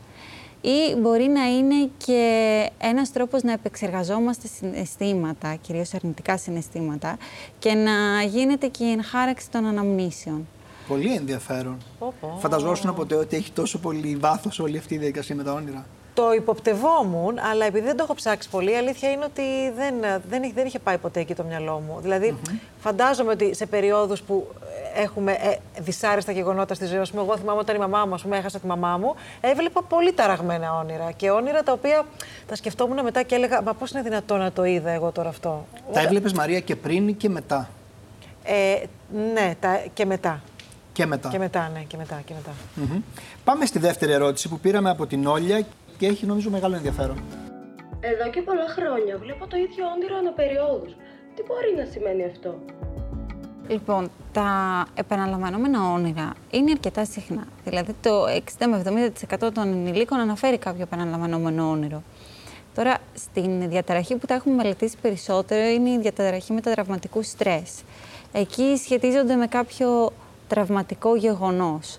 [0.60, 7.16] Ή μπορεί να είναι και ένας τρόπος να επεξεργαζόμαστε συναισθήματα, κυρίως αρνητικά συναισθήματα,
[7.58, 10.46] και να γίνεται και η ενχάραξη των αναμνήσεων.
[10.88, 11.78] Πολύ ενδιαφέρον.
[11.98, 12.36] Πω, πω.
[12.40, 15.86] Φανταζόσουν ποτέ ότι έχει τόσο πολύ βάθος όλη αυτή η διαδικασία με τα όνειρα.
[16.14, 19.42] Το υποπτευόμουν, αλλά επειδή δεν το έχω ψάξει πολύ, η αλήθεια είναι ότι
[19.76, 19.94] δεν,
[20.28, 21.98] δεν, είχε- δεν είχε πάει ποτέ εκεί το μυαλό μου.
[22.00, 22.36] Δηλαδή,
[22.80, 24.46] φαντάζομαι ότι σε περιόδους που
[24.94, 28.36] έχουμε ε, δυσάρεστα γεγονότα στη ζωή μας, εγώ θυμάμαι όταν η μαμά μου, ας πούμε,
[28.36, 31.10] έχασα τη μαμά μου, έβλεπα πολύ ταραγμένα όνειρα.
[31.16, 32.04] Και όνειρα τα οποία
[32.46, 35.66] τα σκεφτόμουν μετά και έλεγα, μα πώς είναι δυνατόν να το είδα εγώ τώρα αυτό;
[35.92, 37.68] Τα έβλεπες Μαρία και πριν και μετά;
[38.44, 38.74] Ε,
[39.32, 40.42] ναι, τα, και μετά.
[40.92, 41.28] Και μετά.
[41.28, 42.50] Και μετά, ναι, και μετά, και μετά.
[42.74, 43.00] Μμμ.
[43.44, 45.66] Πάμε στη δεύτερη ερώτηση που πήραμε από την Όλια
[45.98, 47.22] και έχει νομίζω μεγάλο ενδιαφέρον.
[48.00, 50.92] Εδώ και πολλά χρόνια βλέπω το ίδιο όνειρο αναπεριόδους.
[51.34, 52.58] Τι μπορεί να σημαίνει αυτό;
[53.68, 54.48] Λοιπόν, τα
[54.94, 57.44] επαναλαμβανόμενα όνειρα είναι αρκετά συχνά.
[57.64, 58.82] Δηλαδή, το 60 με
[59.42, 62.02] 70% των ενηλίκων αναφέρει κάποιο επαναλαμβανόμενο όνειρο.
[62.74, 67.82] Τώρα, στην διαταραχή που τα έχουμε μελετήσει περισσότερο είναι η διαταραχή μετατραυματικού στρες.
[68.32, 70.12] Εκεί σχετίζονται με κάποιο
[70.48, 71.98] τραυματικό γεγονός.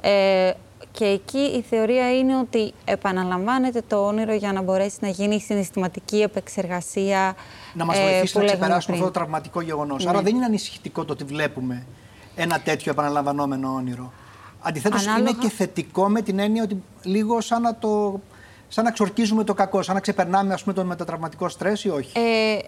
[0.00, 0.50] Ε,
[0.98, 5.40] και εκεί η θεωρία είναι ότι επαναλαμβάνεται το όνειρο για να μπορέσει να γίνει η
[5.40, 7.34] συναισθηματική επεξεργασία.
[7.74, 9.06] Να μας ε, βοηθήσει που να λέγαμε ξεπεράσουμε πριν.
[9.06, 10.04] αυτό το τραυματικό γεγονός.
[10.04, 10.10] Ναι.
[10.10, 11.86] Άρα δεν είναι ανησυχητικό το ότι βλέπουμε
[12.34, 14.12] ένα τέτοιο επαναλαμβανόμενο όνειρο.
[14.60, 18.20] Αντιθέτως, είναι Ανάλογα- και θετικό με την έννοια ότι λίγο σαν να το.
[18.68, 22.18] Σαν να ξορκίζουμε το κακό, σαν να ξεπερνάμε ας πούμε, το μετατραυματικό στρες ή όχι;
[22.18, 22.58] Ε,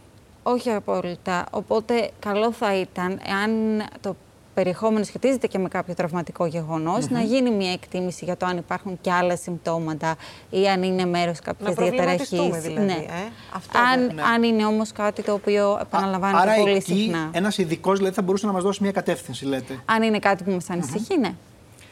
[0.43, 1.47] όχι απόλυτα.
[1.51, 4.17] Οπότε καλό θα ήταν, εάν το
[4.63, 8.99] περιεχόμενο σχετίζεται και με κάποιο τραυματικό γεγονός, να γίνει μια εκτίμηση για το αν υπάρχουν
[9.01, 10.17] και άλλα συμπτώματα
[10.51, 12.69] ή αν είναι μέρος κάποιας προβληματιστούμε διαταραχής.
[12.69, 13.05] δηλαδή, Ναι.
[13.07, 13.31] ε.
[13.55, 14.23] Αυτό αν, δεν- ναι.
[14.23, 17.31] αν είναι όμως κάτι το οποίο επαναλαμβάνεται Άρα πολύ εκεί συχνά.
[17.33, 19.79] ένας ειδικός δηλαδή, θα μπορούσε να μας δώσει μια κατεύθυνση, λέτε.
[19.85, 21.35] Αν είναι κάτι που μας ανησυχεί, ναι.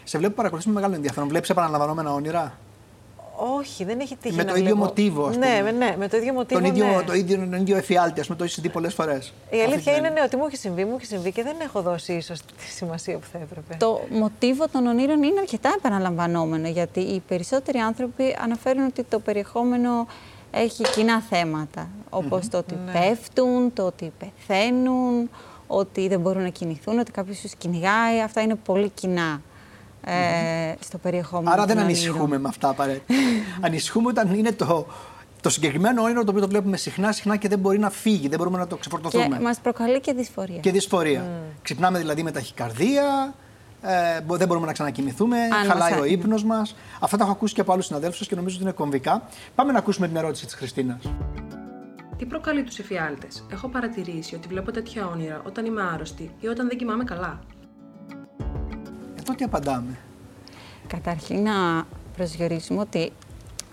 [0.05, 1.29] Σε βλέπω παρακολουθείς με μεγάλο ενδιαφέρον.
[1.29, 2.59] Βλέπεις επαναλαμβανόμενα όνειρα;
[3.59, 4.85] Όχι, δεν έχει τύχει Με να το ίδιο βλέπω.
[4.87, 5.63] μοτίβο, ας ναι, πούμε.
[5.63, 6.61] με, ναι, με το ίδιο μοτίβο.
[6.61, 7.03] Τον ίδιο, ναι.
[7.03, 9.33] το ίδιο, τον ίδιο εφιάλτη, ας πούμε, το έχεις δει πολλές φορές.
[9.51, 12.13] Η αλήθεια είναι ναι, ότι μου έχει συμβεί, μου έχει συμβεί και δεν έχω δώσει
[12.13, 13.77] ίσως τη σημασία που θα έπρεπε.
[13.79, 20.07] Το μοτίβο των ονείρων είναι αρκετά επαναλαμβανόμενο, γιατί οι περισσότεροι άνθρωποι αναφέρουν ότι το περιεχόμενο
[20.51, 22.93] έχει κοινά θέματα, όπως το ότι Ναι.
[22.93, 25.31] πέφτουν, το ότι πεθαίνουν,
[25.67, 28.21] ότι δεν μπορούν να κινηθούν, ότι κάποιος τους κυνηγάει.
[28.25, 29.41] Αυτά είναι πολύ κοινά
[30.11, 32.41] ε, στο περιεχόμενο Άρα δεν των ανησυχούμε ονείρων.
[32.41, 33.15] με αυτά απαραίτητα.
[33.61, 34.87] ανησυχούμε όταν είναι το,
[35.41, 38.39] το συγκεκριμένο όνειρο το οποίο το βλέπουμε συχνά, συχνά και δεν μπορεί να φύγει, δεν
[38.39, 39.37] μπορούμε να το ξεφορτωθούμε.
[39.37, 40.59] Και μας προκαλεί και δυσφορία.
[40.61, 41.25] Και δυσφορία.
[41.63, 43.35] Ξυπνάμε δηλαδή με ταχυκαρδία,
[43.83, 46.77] ε, μπο- δεν μπορούμε να ξανακοιμηθούμε, Αν χαλάει μας ο ά- ύπνος μας.
[47.01, 49.23] Αυτά τα έχω ακούσει και από άλλους συναδέλφους και νομίζω ότι είναι κομβικά.
[49.55, 50.99] Πάμε να ακούσουμε την ερώτηση της Χριστίνας.
[52.19, 56.69] Τι προκαλεί τους εφιάλτες; Έχω παρατηρήσει ότι βλέπω τέτοια όνειρα όταν είμαι άρρωστη ή όταν
[56.69, 57.41] δεν κοιμάμαι καλά.
[59.29, 59.99] Εδώ τι απαντάμε.
[60.87, 63.13] Καταρχήν να προσδιορίσουμε ότι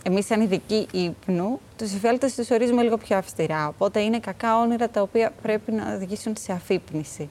[0.03, 3.67] εμείς σαν ειδικοί ύπνου, τους εφιάλτες τους ορίζουμε λίγο πιο αυστηρά.
[3.67, 7.29] Οπότε είναι κακά όνειρα τα οποία πρέπει να οδηγήσουν σε αφύπνιση.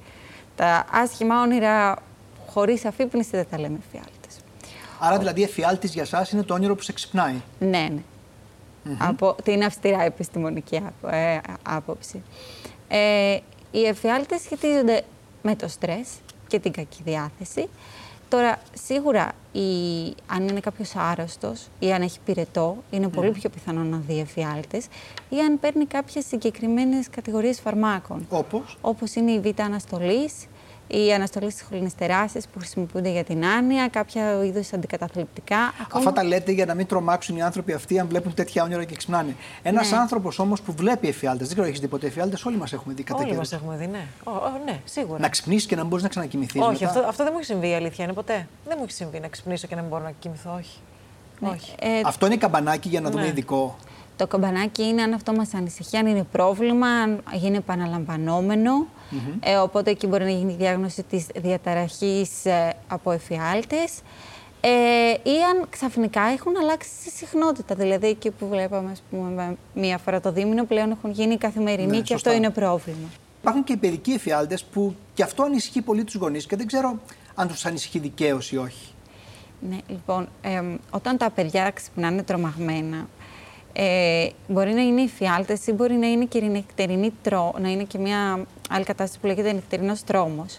[0.56, 1.96] Τα άσχημα όνειρα
[2.46, 4.36] χωρίς αφύπνιση δεν τα λέμε εφιάλτες.
[5.00, 7.40] Άρα δηλαδή εφιάλτης για εσά είναι το όνειρο που σε ξυπνάει.
[7.58, 7.88] Ναι,
[8.84, 8.96] ναι.
[8.98, 12.22] Από την αυστηρά επιστημονική άπο- ε, άποψη.
[12.88, 13.38] Ε,
[13.70, 15.02] οι εφιάλτες σχετίζονται
[15.42, 16.08] με το στρες
[16.46, 17.68] και την κακή διάθεση.
[18.32, 19.60] Τώρα, σίγουρα, η,
[20.26, 24.86] αν είναι κάποιος άρρωστος ή αν έχει πυρετό, είναι πολύ πιο πιθανό να δει εφιάλτες
[25.28, 28.26] ή αν παίρνει κάποιες συγκεκριμένες κατηγορίες φαρμάκων.
[28.28, 30.46] Όπως; Όπως είναι η β' αναστολής,
[30.88, 35.56] η αναστολή στις χολινιστεράσεις που χρησιμοποιούνται για την άνοια, κάποια είδους αντικαταθλιπτικά.
[35.56, 38.84] ακόμα- Αυτά τα λέτε για να μην τρομάξουν οι άνθρωποι αυτοί αν βλέπουν τέτοια όνειρα
[38.84, 39.36] και ξυπνάνε.
[39.62, 39.96] Ένας Ναι.
[39.96, 43.02] άνθρωπος όμως που βλέπει εφιάλτες, δεν ξέρω, έχεις δει ποτέ εφιάλτες, όλοι μας έχουμε δει
[43.02, 43.50] κατά Όλοι καιρούς.
[43.50, 44.04] μας έχουμε δει, ναι.
[44.24, 45.18] Ο, ο, ναι, σίγουρα.
[45.18, 46.62] Να ξυπνήσεις και να μην μπορείς να ξανακοιμηθείς.
[46.62, 48.48] Όχι, αυτό, αυτό δεν μου έχει συμβεί η αλήθεια είναι ποτέ.
[48.66, 50.54] Δεν μου έχει συμβεί να ξυπνήσω και να μην μπορώ να κοιμηθώ.
[50.58, 50.78] Όχι.
[51.40, 51.74] Ναι, Όχι.
[51.80, 53.28] ε, Αυτό είναι καμπανάκι για να δούμε Ναι.
[53.28, 53.76] ειδικό.
[54.16, 58.86] Το καμπανάκι είναι αν αυτό μας ανησυχεί, αν είναι πρόβλημα, αν γίνει επαναλαμβανόμενο.
[59.40, 63.92] Ε, οπότε εκεί μπορεί να γίνει η διάγνωση της διαταραχής ε, από εφιάλτες.
[64.60, 64.70] Ε,
[65.30, 67.74] ή αν ξαφνικά έχουν αλλάξει στη συχνότητα.
[67.74, 72.00] Δηλαδή εκεί που βλέπαμε ας πούμε, μία φορά το δίμηνο πλέον έχουν γίνει καθημερινή Ναι,
[72.00, 72.14] και σωστά.
[72.30, 73.08] αυτό είναι πρόβλημα.
[73.40, 76.98] Υπάρχουν και οι παιδικοί εφιάλτες που και αυτό ανησυχεί πολύ τους γονείς και δεν ξέρω
[77.34, 78.92] αν τους ανησυχεί δικαίως ή όχι.
[79.68, 83.08] Ναι, λοιπόν, εμ, όταν τα παιδιά ξυπνάνε τρομαγμένα,
[83.72, 87.82] ε, μπορεί να είναι υφιάλτες ή μπορεί να είναι και η νυχτερινή τρό, να είναι
[87.82, 90.58] και μια άλλη κατάσταση που λέγεται νυχτερινός τρόμος.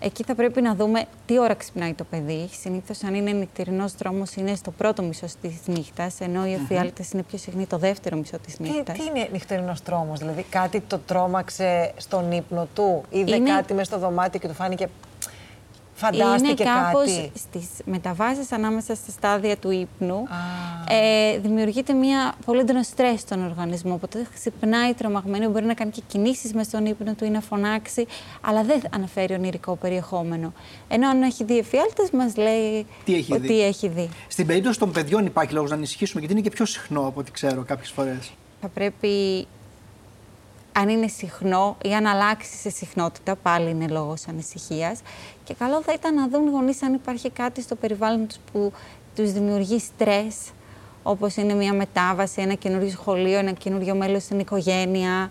[0.00, 2.48] Εκεί θα πρέπει να δούμε τι ώρα ξυπνάει το παιδί.
[2.60, 7.22] Συνήθως, αν είναι νυχτερινός τρόμος, είναι στο πρώτο μισό της νύχτας, ενώ οι εφιάλτε είναι
[7.22, 8.98] πιο συχνοί το δεύτερο μισό της Τι, νύχτας.
[8.98, 13.84] τι είναι νυχτερινός τρόμος, δηλαδή κάτι το τρόμαξε στον ύπνο του, είδε Είναι- κάτι μέσα
[13.90, 14.88] στο δωμάτιο και του φάνηκε.
[15.98, 17.30] Φαντάστηκε είναι κάπως κάτι.
[17.34, 20.94] στις μεταβάσεις ανάμεσα στα στάδια του ύπνου Α.
[20.94, 23.94] ε, δημιουργείται μια πολύ έντονο στρες στον οργανισμό.
[23.94, 28.06] Οπότε ξυπνάει τρομαγμένο, μπορεί να κάνει και κινήσεις μέσα στον ύπνο του ή να φωνάξει,
[28.40, 30.52] αλλά δεν αναφέρει ονειρικό περιεχόμενο.
[30.88, 33.62] Ενώ αν έχει δει εφιάλτες μας λέει Τι έχει ότι δει.
[33.62, 34.08] έχει δει.
[34.28, 37.30] Στην περίπτωση των παιδιών υπάρχει λόγος να ανησυχήσουμε γιατί είναι και πιο συχνό από ό,τι
[37.30, 38.30] ξέρω κάποιες φορές.
[38.60, 39.46] Θα πρέπει,
[40.80, 45.00] αν είναι συχνό ή αν αλλάξει σε συχνότητα, πάλι είναι λόγος ανησυχίας.
[45.44, 48.72] Και καλό θα ήταν να δουν οι γονείς αν υπάρχει κάτι στο περιβάλλον τους που
[49.14, 50.36] τους δημιουργεί στρες,
[51.02, 55.30] όπως είναι μια μετάβαση, ένα καινούριο σχολείο, ένα καινούριο μέλος στην οικογένεια.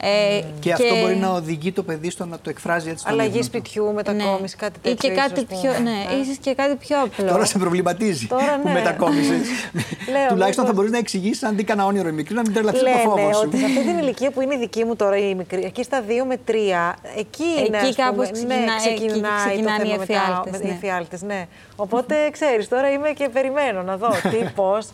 [0.00, 3.28] Ε, Και, αυτό μπορεί να οδηγεί το παιδί στο να το εκφράζει έτσι στον Αλλαγή
[3.28, 3.46] ύπνο του.
[3.46, 4.90] σπιτιού, μετακόμιση, κάτι Ναι.
[4.90, 5.08] Ή τέτοιο.
[5.08, 7.26] και κάτι ίσως, πιο, που- ναι, ίσως και κάτι πιο απλό.
[7.30, 8.72] Τώρα σε προβληματίζει Τώρα που ναι.
[8.74, 9.46] μετακόμισες.
[10.12, 12.52] Λέω, Τουλάχιστον θα μήπως- μπορείς να εξηγήσεις αν δει κανένα όνειρο η μικρή, να μην
[12.52, 13.40] τρελαθείς το φόβο Λένε σου.
[13.46, 16.02] ότι σε αυτή την ηλικία που είναι η δική μου τώρα η μικρή, εκεί στα
[16.08, 17.76] 2 με 3, εκεί είναι.
[17.78, 20.52] Εκεί ας πούμε, κάπως ναι, ξεκινά- εκεί ξεκινάει ξεκινάνε το οι θέμα με τα- εφιάλτες,
[20.52, 20.68] με- ναι.
[20.68, 21.46] οι εφιάλτες, ναι.
[21.76, 24.88] Οπότε ξέρεις, τώρα είμαι και περιμένω να δω τι, πώς.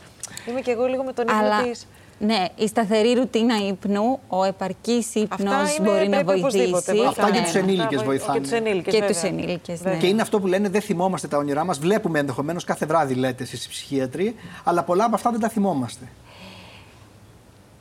[0.49, 1.87] Είμαι και εγώ λίγο με τον ύπνο Αλλά, της.
[2.23, 6.97] Ναι, η σταθερή ρουτίνα ύπνου, ο επαρκής ύπνος Αυτά είναι- μπορεί να πρέπει οπωσδήποτε, βοηθήσει.
[6.97, 7.09] βοηθάνε.
[7.09, 8.39] Αυτά και τους Αυτά ενήλικες βοη- βοηθάνε.
[8.39, 8.95] Και τους ενήλικες.
[8.95, 9.97] Και τους ενήλικες, ναι.
[9.97, 11.79] Και είναι αυτό που λένε δεν θυμόμαστε τα όνειρά μας.
[11.79, 16.05] Βλέπουμε ενδεχομένως κάθε βράδυ, λέτε εσείς οι ψυχίατροι, αλλά πολλά από αυτά δεν τα θυμόμαστε.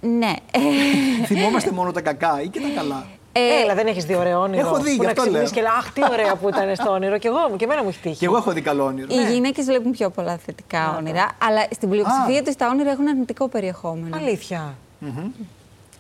[0.02, 0.34] Ναι.
[1.26, 3.06] θυμόμαστε μόνο τα κακά ή και τα καλά.
[3.40, 4.68] Ε, Έλα, δεν έχεις δει ωραίο όνειρο.
[4.68, 5.52] Έχω δει, που γι' να αυτό ξυπνείς λέω.
[5.52, 7.18] και λέει, Αχ, τι ωραία που ήταν στο όνειρο.
[7.18, 8.16] Και εγώ και εμένα μου έχει τύχει.
[8.16, 9.08] Και εγώ έχω δει καλό όνειρο.
[9.10, 13.48] Οι γυναίκες βλέπουν πιο πολλά θετικά όνειρα, αλλά στην πλειοψηφία τους τα όνειρα έχουν αρνητικό
[13.48, 14.16] περιεχόμενο.
[14.18, 14.76] Αλήθεια.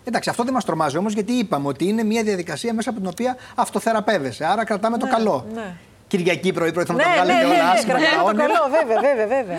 [0.03, 3.07] Εντάξει, αυτό δεν μας τρομάζει όμως, γιατί είπαμε ότι είναι μια διαδικασία μέσα από την
[3.07, 4.45] οποία αυτοθεραπεύεσαι.
[4.45, 5.45] Άρα κρατάμε το καλό.
[5.53, 5.73] ναι.
[6.07, 8.33] Κυριακή πρωί-πρωί θα Ναι, μου τα ναι, βγάλετε ναι, όλα ναι, άσχημα για τα κρατάμε
[8.37, 8.59] το όνειρα.
[8.59, 9.57] καλό, βέβαια, βέβαια, βέβαια.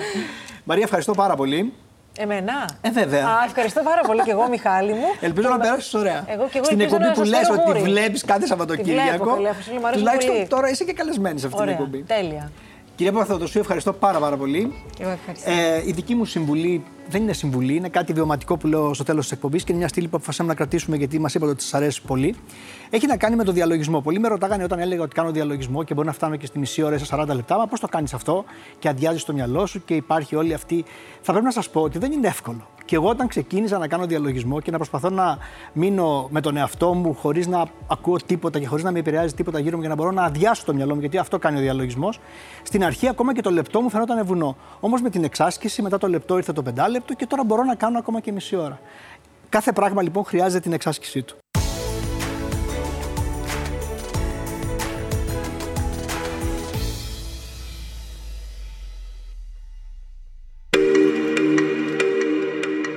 [0.64, 1.72] Μαρία, ευχαριστώ πάρα πολύ.
[2.18, 3.26] Εμένα; Ε, βέβαια.
[3.26, 5.06] Α, ευχαριστώ πάρα πολύ και εγώ, Μιχάλη μου.
[5.20, 6.24] Ελπίζω να περάσεις ωραία.
[6.26, 7.90] Εγώ και εγώ Στην ελπίζω εκπομπή να που σας λες φέρω ότι γούρι.
[7.90, 9.08] βλέπεις κάθε Τη Σαββατοκύριακο.
[9.24, 10.46] βλέπω, καλέ, αφού σου λέει, μ' αρέσουν Τουλάχιστον πολύ.
[10.46, 12.02] τώρα είσαι και καλεσμένης σε αυτή την Ωραία, εκπομπή.
[12.02, 12.50] τέλεια.
[13.00, 14.72] Κυρία Παπαθεοδοσίου, ευχαριστώ πάρα, πάρα πολύ.
[14.96, 15.50] Και εγώ ευχαριστώ.
[15.50, 19.22] Ε, η δική μου συμβουλή δεν είναι συμβουλή, είναι κάτι βιωματικό που λέω στο τέλος
[19.22, 21.74] της εκπομπής και είναι μια στήλη που αποφασίσαμε να κρατήσουμε γιατί μας είπατε ότι σας
[21.74, 22.34] αρέσει πολύ.
[22.90, 24.00] Έχει να κάνει με το διαλογισμό.
[24.00, 26.82] Πολλοί με ρωτάγανε όταν έλεγα ότι κάνω διαλογισμό και μπορεί να φτάνω και στη μισή
[26.82, 27.56] ώρα ή σε 40 λεπτά.
[27.56, 28.44] Μα πώς το κάνεις αυτό
[28.78, 30.84] και αδειάζεις το μυαλό σου και υπάρχει όλη αυτή.
[31.20, 32.68] Θα πρέπει να σας πω ότι δεν είναι εύκολο.
[32.90, 35.38] Και εγώ όταν ξεκίνησα να κάνω διαλογισμό και να προσπαθώ να
[35.72, 39.58] μείνω με τον εαυτό μου χωρίς να ακούω τίποτα και χωρίς να με επηρεάζει τίποτα
[39.58, 42.20] γύρω μου για να μπορώ να αδειάσω το μυαλό μου, γιατί αυτό κάνει ο διαλογισμός.
[42.62, 44.56] Στην αρχή ακόμα και το λεπτό μου φαινόταν βουνό.
[44.80, 47.98] Όμως με την εξάσκηση, μετά το λεπτό ήρθε το πεντάλεπτο και τώρα μπορώ να κάνω
[47.98, 48.80] ακόμα και μισή ώρα.
[49.48, 51.36] Κάθε πράγμα λοιπόν χρειάζεται την εξάσκησή του.